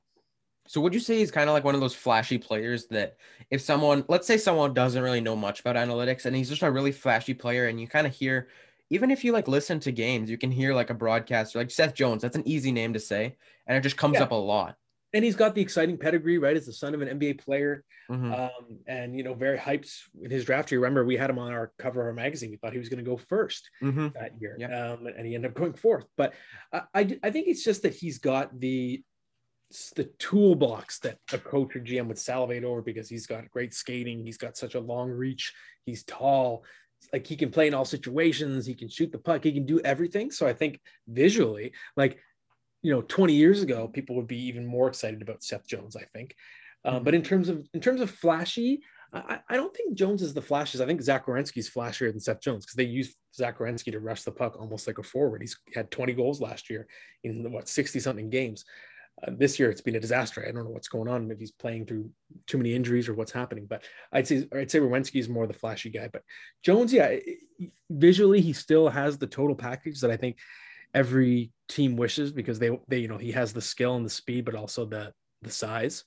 [0.68, 3.18] So would you say he's kind of like one of those flashy players that
[3.50, 6.70] if someone, let's say someone doesn't really know much about analytics and he's just a
[6.70, 8.50] really flashy player and you kind of hear,
[8.92, 11.96] even if you like listen to games, you can hear like a broadcaster like Seth
[11.96, 12.22] Jones.
[12.22, 13.36] That's an easy name to say.
[13.66, 14.24] And it just comes yeah.
[14.24, 14.78] up a lot
[15.14, 16.56] and he's got the exciting pedigree, right?
[16.56, 18.34] As the son of an NBA player, mm-hmm.
[18.34, 19.92] um, and you know, very hyped
[20.22, 20.80] in his draft year.
[20.80, 22.52] Remember, we had him on our cover of our magazine.
[22.52, 24.08] We thought he was going to go 1st mm-hmm.
[24.14, 24.72] that year, yep.
[24.72, 26.06] um, and he ended up going fourth.
[26.16, 26.34] But
[26.72, 29.04] I, I, I think it's just that he's got the
[29.96, 34.26] the toolbox that a coach or GM would salivate over because he's got great skating.
[34.26, 35.54] He's got such a long reach.
[35.86, 36.64] He's tall.
[37.14, 38.66] Like he can play in all situations.
[38.66, 39.44] He can shoot the puck.
[39.44, 40.32] He can do everything.
[40.32, 42.20] So I think visually, like
[42.82, 46.04] you know 20 years ago people would be even more excited about seth jones i
[46.14, 46.36] think
[46.86, 47.04] uh, mm-hmm.
[47.04, 50.42] but in terms of in terms of flashy I, I don't think Jones is the
[50.42, 50.82] flashes.
[50.82, 54.24] I think Zach Werenski's flashier than Seth Jones because they use Zach Werenski to rush
[54.24, 55.42] the puck almost like a forward.
[55.42, 56.88] He's had 20 goals last year
[57.24, 58.66] in what 60 something games.
[59.26, 60.46] Uh, this year it's been a disaster.
[60.48, 61.30] I don't know what's going on.
[61.32, 62.10] If he's playing through
[62.46, 65.54] too many injuries or what's happening, but I'd say I'd say Werenski is more the
[65.54, 66.10] flashy guy.
[66.12, 66.24] But
[66.64, 67.16] Jones, yeah,
[67.90, 70.38] visually he still has the total package that I think
[70.94, 74.46] every team wishes because they they you know he has the skill and the speed,
[74.46, 76.04] but also the the size.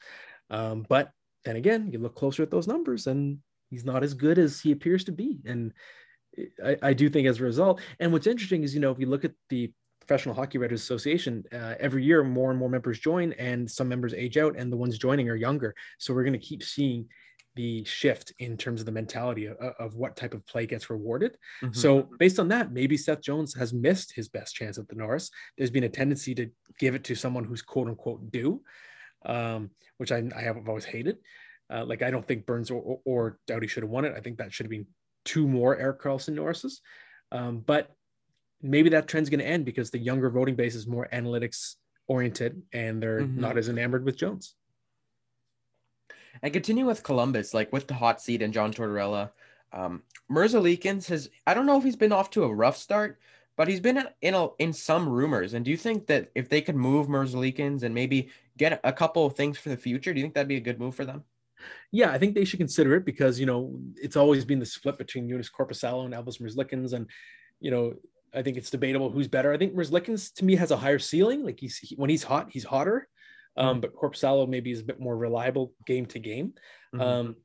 [0.50, 1.10] Um, but
[1.44, 3.38] then again, you look closer at those numbers, and
[3.70, 5.38] he's not as good as he appears to be.
[5.46, 5.72] And
[6.64, 9.06] I, I do think as a result, and what's interesting is you know if you
[9.06, 13.32] look at the Professional Hockey Writers Association, uh, every year more and more members join,
[13.34, 15.74] and some members age out, and the ones joining are younger.
[15.98, 17.06] So we're going to keep seeing
[17.54, 21.36] the shift in terms of the mentality of, of what type of play gets rewarded.
[21.62, 21.74] Mm-hmm.
[21.74, 25.30] So based on that, maybe Seth Jones has missed his best chance at the Norris.
[25.56, 28.62] There's been a tendency to give it to someone who's quote unquote due,
[29.26, 31.18] um, which I, I have always hated.
[31.72, 34.14] Uh, like I don't think Burns or, or Doughty should have won it.
[34.16, 34.86] I think that should have been
[35.24, 36.80] two more Erik Karlsson Norrises.
[37.30, 37.94] Um, but
[38.60, 41.74] maybe that trend's going to end because the younger voting base is more analytics
[42.08, 43.40] oriented and they're mm-hmm.
[43.40, 44.54] not as enamored with Jones.
[46.42, 49.30] And continue with Columbus, like with the hot seat and John Tortorella.
[49.72, 53.18] Um, Merzlikins has, I don't know if he's been off to a rough start,
[53.56, 55.54] but he's been in a, in some rumors.
[55.54, 59.26] And do you think that if they could move Merzlikins and maybe get a couple
[59.26, 61.24] of things for the future, do you think that'd be a good move for them?
[61.90, 64.98] Yeah, I think they should consider it because you know it's always been the split
[64.98, 67.06] between Joonas Korpisalo and Elvis Merzlikins, and
[67.60, 67.94] you know
[68.34, 69.52] I think it's debatable who's better.
[69.52, 71.44] I think Merzlikins to me has a higher ceiling.
[71.44, 73.08] Like he's he, when he's hot, he's hotter.
[73.56, 76.54] Um, but Korpisalo maybe is a bit more reliable game to game.
[76.94, 77.00] Mm-hmm.
[77.00, 77.36] Um,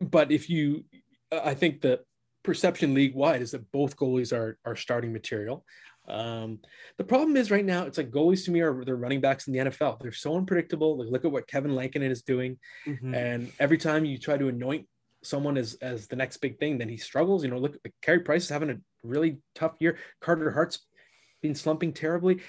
[0.00, 0.84] but if you,
[1.32, 2.00] I think the
[2.42, 5.64] perception league wide is that both goalies are are starting material.
[6.08, 6.60] Um,
[6.98, 9.52] the problem is right now, it's like goalies to me are they're running backs in
[9.52, 10.00] the NFL.
[10.00, 10.98] They're so unpredictable.
[10.98, 13.14] Like look at what Kevin Lankinen is doing, mm-hmm.
[13.14, 14.86] and every time you try to anoint
[15.22, 17.42] someone as as the next big thing, then he struggles.
[17.42, 19.98] You know, look, Carey Price is having a really tough year.
[20.20, 20.86] Carter Hart's
[21.42, 22.40] been slumping terribly,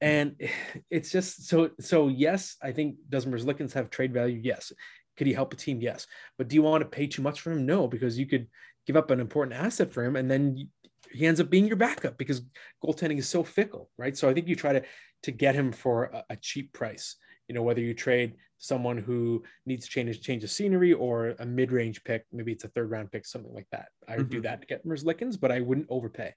[0.00, 0.36] and
[0.90, 2.08] it's just so so.
[2.08, 4.40] Yes, I think does Merzlikins have trade value?
[4.42, 4.72] Yes.
[5.16, 5.80] Could he help a team?
[5.80, 6.06] Yes.
[6.36, 7.66] But do you want to pay too much for him?
[7.66, 8.46] No, because you could
[8.86, 10.68] give up an important asset for him, and then
[11.10, 12.42] he ends up being your backup because
[12.84, 14.16] goaltending is so fickle, right?
[14.16, 14.82] So I think you try to
[15.24, 17.16] to get him for a, a cheap price.
[17.48, 21.46] You know, whether you trade someone who needs to change change of scenery or a
[21.46, 23.88] mid range pick, maybe it's a third round pick, something like that.
[24.06, 24.36] I would mm-hmm.
[24.36, 26.34] do that to get Merzlikins, but I wouldn't overpay.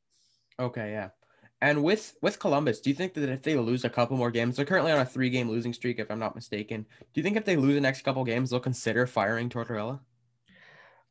[0.60, 1.10] Okay, yeah.
[1.62, 4.56] And with with Columbus, do you think that if they lose a couple more games,
[4.56, 6.86] they're currently on a three game losing streak, if I'm not mistaken.
[7.00, 10.00] Do you think if they lose the next couple games, they'll consider firing Tortorella?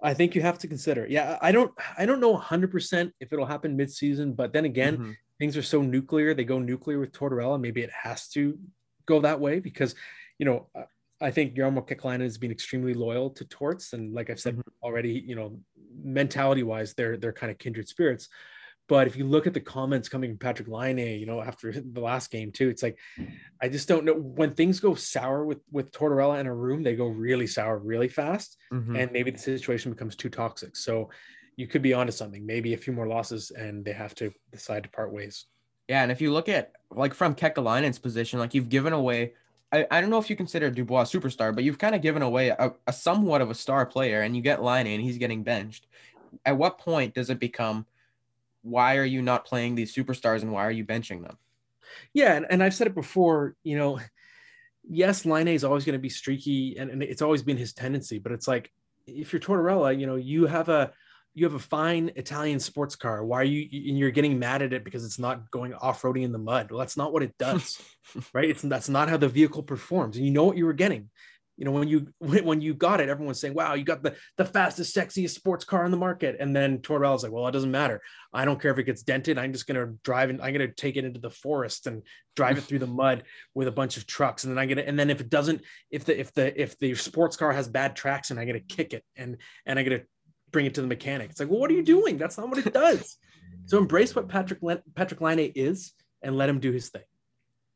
[0.03, 1.07] I think you have to consider.
[1.09, 5.11] Yeah, I don't I don't know 100% if it'll happen mid-season, but then again, mm-hmm.
[5.39, 6.35] things are so nuclear.
[6.35, 7.61] They go nuclear with Tortorella.
[7.61, 8.59] Maybe it has to
[9.07, 9.95] go that way because,
[10.39, 10.69] you know,
[11.21, 14.71] I think Jarmo Kekalainen has been extremely loyal to Torts, and like I've said mm-hmm.
[14.83, 15.61] already, you know,
[16.03, 18.29] mentality-wise, they're they're kind of kindred spirits.
[18.91, 22.01] But if you look at the comments coming from Patrick Laine, you know, after the
[22.01, 22.99] last game too, it's like
[23.63, 26.97] I just don't know when things go sour with with Tortorella in a room, they
[26.97, 28.97] go really sour really fast, mm-hmm.
[28.97, 30.75] and maybe the situation becomes too toxic.
[30.75, 31.09] So
[31.55, 32.45] you could be onto something.
[32.45, 35.47] Maybe a few more losses, and they have to decide to part ways.
[35.87, 39.35] Yeah, and if you look at like from Kekalainen's position, like you've given away.
[39.73, 42.23] I, I don't know if you consider Dubois a superstar, but you've kind of given
[42.23, 45.45] away a, a somewhat of a star player, and you get Laine, and he's getting
[45.45, 45.87] benched.
[46.45, 47.87] At what point does it become?
[48.63, 51.37] Why are you not playing these superstars and why are you benching them?
[52.13, 54.01] Yeah, and, and I've said it before, you know,
[54.89, 58.19] yes, Laine is always going to be streaky and, and it's always been his tendency,
[58.19, 58.71] but it's like
[59.07, 60.93] if you're Tortorella, you know, you have a
[61.33, 63.25] you have a fine Italian sports car.
[63.25, 66.33] Why are you and you're getting mad at it because it's not going off-roading in
[66.33, 66.71] the mud?
[66.71, 67.81] Well, that's not what it does.
[68.33, 68.51] right?
[68.51, 70.17] It's that's not how the vehicle performs.
[70.17, 71.11] And you know what you were getting
[71.61, 74.45] you know when you when you got it everyone's saying wow you got the the
[74.45, 76.37] fastest sexiest sports car on the market.
[76.41, 78.01] And then Tortorella's like well it doesn't matter.
[78.33, 79.39] I don't care if it gets dented.
[79.39, 82.03] I'm just going to drive and i'm going to take it into the forest and
[82.35, 84.43] drive it through the mud with a bunch of trucks.
[84.43, 86.79] And then i'm going to and then if it doesn't if the if the if
[86.79, 89.37] the sports car has bad traction i'm going to kick it and
[89.67, 90.07] and i'm going to
[90.51, 92.17] bring it to the mechanic it's like well what are you doing?
[92.17, 93.17] That's not what it does.
[93.67, 94.61] So embrace what patrick
[94.95, 95.93] patrick Laine is
[96.23, 97.03] and let him do his thing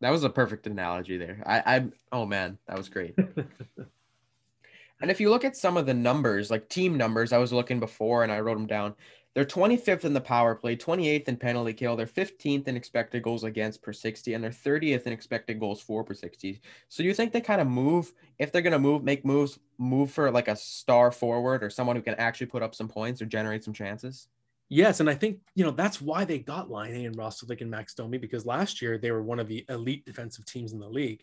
[0.05, 1.43] that was a perfect analogy there.
[1.47, 3.15] I, I oh man, that was great.
[3.19, 7.81] and if you look at some of the numbers, like team numbers, I was looking
[7.81, 8.95] before and I wrote them down.
[9.33, 13.45] They're 25th in the power play, 28th in penalty kill, they're 15th in expected goals
[13.45, 16.61] against per 60, and they're 30th in expected goals for per 60.
[16.89, 20.31] So you think they kind of move if they're gonna move, make moves, move for
[20.31, 23.65] like a star forward or someone who can actually put up some points or generate
[23.65, 24.29] some chances?
[24.69, 27.95] Yes, and I think you know that's why they got Laine and Roslovic and Max
[27.95, 31.23] Domi because last year they were one of the elite defensive teams in the league,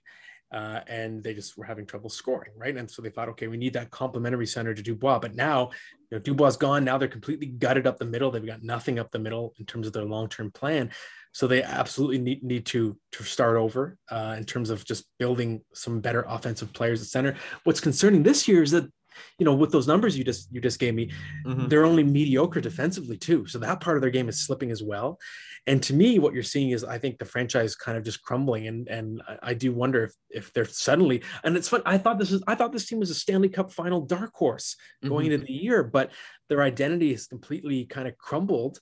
[0.52, 2.76] uh, and they just were having trouble scoring, right?
[2.76, 5.20] And so they thought, okay, we need that complementary center to Dubois.
[5.20, 5.72] But now,
[6.10, 6.84] you know, Dubois gone.
[6.84, 8.32] Now they're completely gutted up the middle.
[8.32, 10.92] They've got nothing up the middle in terms of their long-term plan.
[11.32, 15.62] So they absolutely need, need to to start over uh, in terms of just building
[15.74, 17.36] some better offensive players at center.
[17.64, 18.92] What's concerning this year is that
[19.38, 21.12] you know, with those numbers you just you just gave me,
[21.46, 21.68] mm-hmm.
[21.68, 23.46] they're only mediocre defensively too.
[23.48, 25.20] So that part of their game is slipping as well.
[25.68, 28.68] And to me, what you're seeing is I think the franchise kind of just crumbling.
[28.68, 31.82] And and I do wonder if if they're suddenly and it's fun.
[31.86, 34.76] I thought this is I thought this team was a Stanley Cup final dark horse
[35.04, 35.34] going mm-hmm.
[35.34, 36.12] into the year, but
[36.50, 38.80] their identity is completely kind of crumbled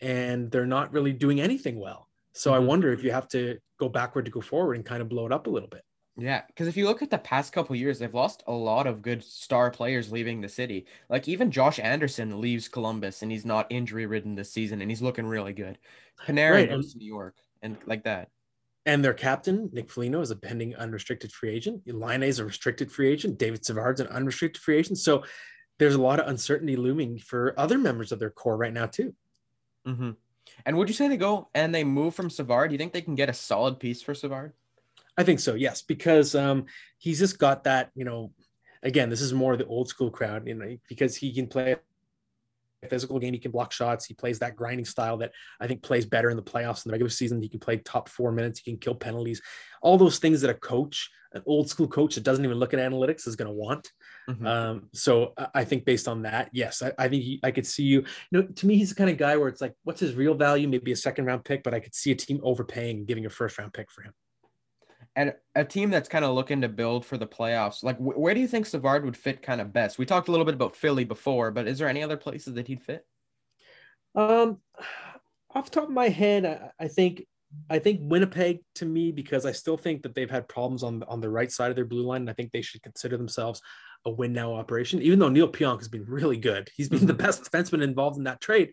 [0.00, 2.08] and they're not really doing anything well.
[2.32, 2.62] So mm-hmm.
[2.62, 5.26] I wonder if you have to go backward to go forward and kind of blow
[5.26, 5.82] it up a little bit.
[6.20, 9.00] Yeah, because if you look at the past couple years, they've lost a lot of
[9.00, 10.86] good star players leaving the city.
[11.08, 15.00] Like even Josh Anderson leaves Columbus and he's not injury ridden this season and he's
[15.00, 15.78] looking really good.
[16.26, 16.68] Panarin right.
[16.68, 18.28] goes to New York and like that.
[18.84, 21.82] And their captain, Nick Foligno, is a pending unrestricted free agent.
[21.86, 23.38] Laine is a restricted free agent.
[23.38, 24.98] David Savard's an unrestricted free agent.
[24.98, 25.24] So
[25.78, 29.14] there's a lot of uncertainty looming for other members of their core right now, too.
[29.86, 30.10] Mm-hmm.
[30.66, 32.70] And would you say they go and they move from Savard?
[32.70, 34.52] Do you think they can get a solid piece for Savard?
[35.20, 36.64] I think so, yes, because um,
[36.96, 38.32] he's just got that, you know,
[38.82, 41.76] again, this is more the old school crowd, you know, because he can play
[42.82, 45.82] a physical game, he can block shots, he plays that grinding style that I think
[45.82, 47.42] plays better in the playoffs in the regular season.
[47.42, 49.42] He can play top four minutes, he can kill penalties,
[49.82, 52.80] all those things that a coach, an old school coach that doesn't even look at
[52.80, 53.92] analytics is going to want.
[54.26, 54.46] Mm-hmm.
[54.46, 57.82] Um, so I think based on that, yes, I, I think he, I could see
[57.82, 58.06] you.
[58.30, 60.32] You know, to me, he's the kind of guy where it's like, what's his real
[60.32, 60.66] value?
[60.66, 63.30] Maybe a second round pick, but I could see a team overpaying and giving a
[63.30, 64.14] first round pick for him
[65.16, 68.34] and a team that's kind of looking to build for the playoffs, like wh- where
[68.34, 69.98] do you think Savard would fit kind of best?
[69.98, 72.68] We talked a little bit about Philly before, but is there any other places that
[72.68, 73.04] he'd fit?
[74.14, 74.58] Um,
[75.54, 77.26] off the top of my head, I, I think
[77.68, 81.20] I think Winnipeg to me because I still think that they've had problems on on
[81.20, 82.22] the right side of their blue line.
[82.22, 83.60] And I think they should consider themselves
[84.04, 85.02] a win now operation.
[85.02, 87.26] Even though Neil Pionk has been really good, he's been the mm-hmm.
[87.26, 88.72] best defenseman involved in that trade.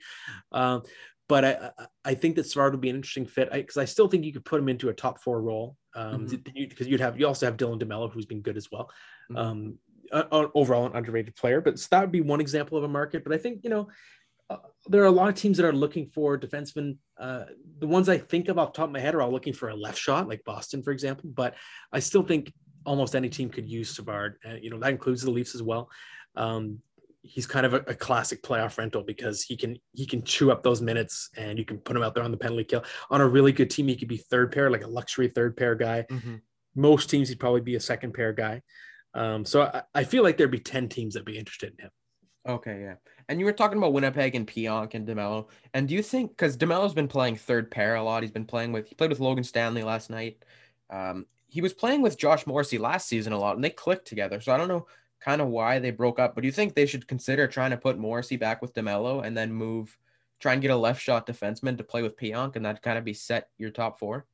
[0.51, 0.83] Um,
[1.27, 1.69] but I
[2.05, 4.33] I think that Savard would be an interesting fit because I, I, still think you
[4.33, 6.83] could put him into a top four role because um, mm-hmm.
[6.87, 8.89] you'd have you also have Dylan DeMello who's been good as well.
[9.31, 9.37] Mm-hmm.
[9.37, 9.79] Um,
[10.11, 13.23] uh, overall an underrated player, but so that would be one example of a market.
[13.23, 13.89] But I think you know
[14.49, 14.57] uh,
[14.87, 16.97] there are a lot of teams that are looking for defensemen.
[17.19, 17.45] Uh,
[17.79, 19.69] the ones I think of off the top of my head are all looking for
[19.69, 21.29] a left shot, like Boston, for example.
[21.33, 21.55] But
[21.91, 22.53] I still think
[22.85, 24.37] almost any team could use Savard.
[24.61, 25.89] You know that includes the Leafs as well.
[26.35, 26.79] Um,
[27.27, 30.63] he's kind of a, a, classic playoff rental because he can he can chew up
[30.63, 32.83] those minutes and you can put him out there on the penalty kill.
[33.09, 35.75] On a really good team, he could be third pair, like a luxury third pair
[35.75, 36.05] guy.
[36.09, 36.35] Mm-hmm.
[36.75, 38.61] Most teams, he'd probably be a second pair guy.
[39.13, 41.91] Um, so I, I, feel like there'd be 10 teams that'd be interested in him.
[42.47, 42.95] Okay, yeah.
[43.27, 45.47] And you were talking about Winnipeg and Pionk and DeMello.
[45.73, 48.71] And do you think because DeMello's been playing third pair a lot, he's been playing
[48.71, 50.43] with he played with Logan Stanley last night.
[50.89, 54.39] Um, he was playing with Josh Morrissey last season a lot, and they clicked together.
[54.39, 54.85] So I don't know
[55.19, 57.77] kind of why they broke up, but do you think they should consider trying to
[57.77, 59.97] put Morrissey back with DeMello and then move,
[60.39, 63.03] try and get a left shot defenseman to play with Pionk, and that kind of
[63.03, 64.25] be set your top four?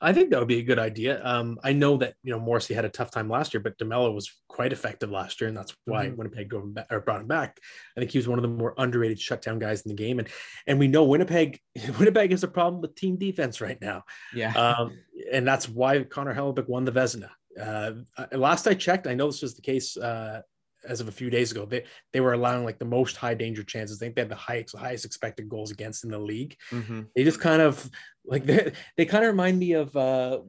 [0.00, 1.24] I think that would be a good idea.
[1.24, 4.14] Um, I know that you know Morrissey had a tough time last year, but DeMello
[4.14, 6.16] was quite effective last year, and that's why mm-hmm.
[6.16, 7.58] Winnipeg back, or brought him back.
[7.96, 10.28] I think he was one of the more underrated shutdown guys in the game, and
[10.66, 11.60] and we know Winnipeg
[11.98, 14.04] Winnipeg has a problem with team defense right now.
[14.34, 14.98] Yeah, um,
[15.32, 17.30] and that's why Connor Hellebuyck won the Vezina.
[17.60, 17.92] Uh,
[18.32, 20.42] last I checked, I know this was the case uh,
[20.88, 21.64] as of a few days ago.
[21.64, 24.00] They they were allowing like the most high danger chances.
[24.00, 26.56] I think they had the highest highest expected goals against in the league.
[26.70, 27.02] Mm-hmm.
[27.14, 27.90] They just kind of
[28.24, 30.40] like they, they kind of remind me of uh,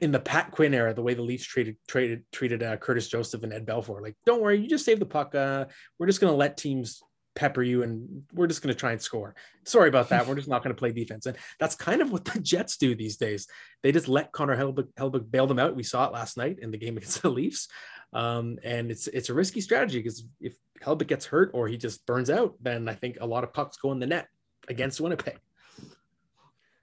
[0.00, 3.42] in the Pat Quinn era, the way the Leafs treated treated treated uh, Curtis Joseph
[3.42, 4.00] and Ed Belfour.
[4.00, 5.34] Like, don't worry, you just save the puck.
[5.34, 5.66] Uh,
[5.98, 7.02] we're just going to let teams
[7.34, 9.34] pepper you, and we're just going to try and score.
[9.64, 10.26] Sorry about that.
[10.26, 12.94] We're just not going to play defense, and that's kind of what the Jets do
[12.94, 13.46] these days.
[13.82, 15.76] They just let Connor Hellebuyck, Hellebuyck bail them out.
[15.76, 17.68] We saw it last night in the game against the Leafs,
[18.12, 22.06] um, and it's it's a risky strategy because if Hellebuyck gets hurt or he just
[22.06, 24.28] burns out, then I think a lot of pucks go in the net
[24.68, 25.38] against Winnipeg.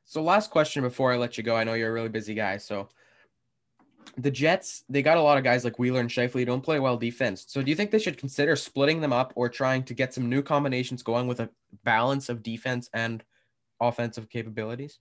[0.05, 1.55] So last question before I let you go.
[1.55, 2.57] I know you're a really busy guy.
[2.57, 2.89] So
[4.17, 6.97] the Jets, they got a lot of guys like Wheeler and Scheifele don't play well
[6.97, 7.45] defense.
[7.47, 10.29] So do you think they should consider splitting them up or trying to get some
[10.29, 11.49] new combinations going with a
[11.83, 13.23] balance of defense and
[13.81, 14.99] offensive capabilities?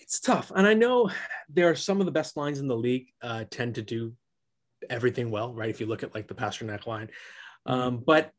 [0.00, 0.52] It's tough.
[0.54, 1.10] And I know
[1.48, 4.14] there are some of the best lines in the league uh, tend to do
[4.88, 5.70] everything well, right?
[5.70, 7.10] If you look at like the Pastrnak line.
[7.66, 8.32] Um, but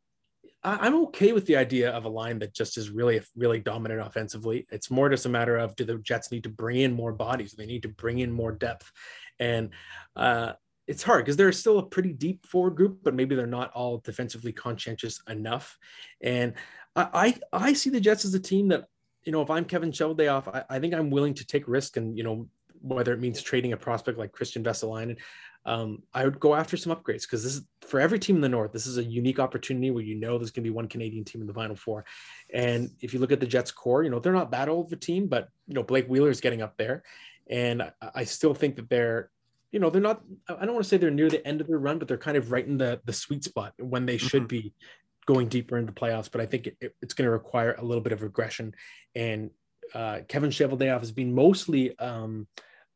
[0.64, 4.68] I'm okay with the idea of a line that just is really, really dominant offensively.
[4.72, 7.54] It's more just a matter of do the Jets need to bring in more bodies?
[7.54, 8.92] They need to bring in more depth,
[9.40, 9.70] and
[10.16, 10.54] uh,
[10.90, 14.00] it's hard because they're still a pretty deep forward group, but maybe they're not all
[14.00, 15.78] defensively conscientious enough.
[16.20, 16.56] And
[16.96, 18.86] I, I, I see the Jets as a team that,
[19.24, 22.18] you know, if I'm Kevin Cheveldayoff, I, I think I'm willing to take risk and
[22.18, 22.48] you know
[22.82, 25.18] whether it means trading a prospect like Kristian Vesalainen
[25.66, 28.50] um, I would go after some upgrades because this is for every team in the
[28.50, 28.72] North.
[28.72, 31.42] This is a unique opportunity where you know there's going to be one Canadian team
[31.42, 32.06] in the Final Four.
[32.54, 34.94] And if you look at the Jets core, you know they're not that old of
[34.94, 37.04] a team, but you know Blake Wheeler is getting up there,
[37.50, 39.30] and I, I still think that they're,
[39.72, 40.22] you know, they're not.
[40.48, 42.38] I don't want to say they're near the end of their run, but they're kind
[42.38, 44.72] of right in the the sweet spot when they should mm-hmm.
[44.72, 44.74] be
[45.26, 46.32] going deeper into the playoffs.
[46.32, 48.74] But I think it, it, it's going to require a little bit of regression.
[49.14, 49.52] And
[49.94, 52.00] uh, Kevin Cheveldayoff has been mostly.
[52.00, 52.48] Um,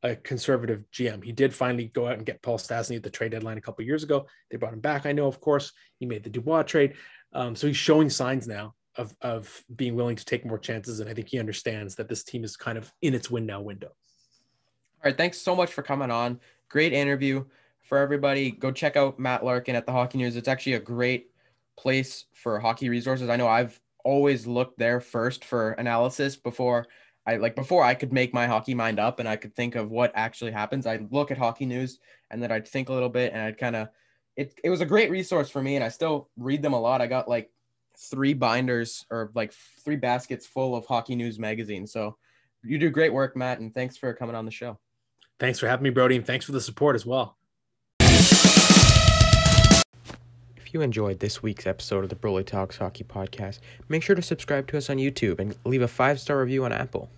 [0.04, 1.24] a conservative GM.
[1.24, 3.86] He did finally go out and get Paul Stastny at the trade deadline a couple
[3.86, 4.28] years ago.
[4.52, 5.06] They brought him back.
[5.06, 6.96] I know, of course, he made the Dubois trade.
[7.32, 11.00] Um, so he's showing signs now of, of being willing to take more chances.
[11.00, 13.62] And I think he understands that this team is kind of in its win now
[13.62, 13.88] window.
[13.88, 15.18] All right.
[15.18, 16.40] Thanks so much for coming on.
[16.70, 17.46] Great interview
[17.84, 18.52] for everybody.
[18.52, 20.36] Go check out Matt Larkin at the Hockey News.
[20.36, 21.30] It's actually a great
[21.78, 23.30] place for hockey resources.
[23.30, 26.88] I know I've always looked there first for analysis before
[27.26, 29.92] I like before I could make my hockey mind up and I could think of
[29.92, 30.86] what actually happens.
[30.86, 32.00] I'd look at hockey news
[32.30, 33.90] and then I'd think a little bit and I'd kind of
[34.36, 37.02] it it was a great resource for me and I still read them a lot.
[37.02, 37.50] I got like
[37.98, 39.54] three binders or like
[39.84, 41.94] three baskets full of hockey news magazines.
[41.94, 42.18] So
[42.64, 44.80] you do great work, Matt, and thanks for coming on the show.
[45.40, 47.38] Thanks for having me, Brody, and thanks for the support as well.
[50.74, 53.60] If you enjoyed this week's episode of the Broly Talks Hockey Podcast,
[53.90, 56.72] make sure to subscribe to us on YouTube and leave a five star review on
[56.72, 57.12] Apple.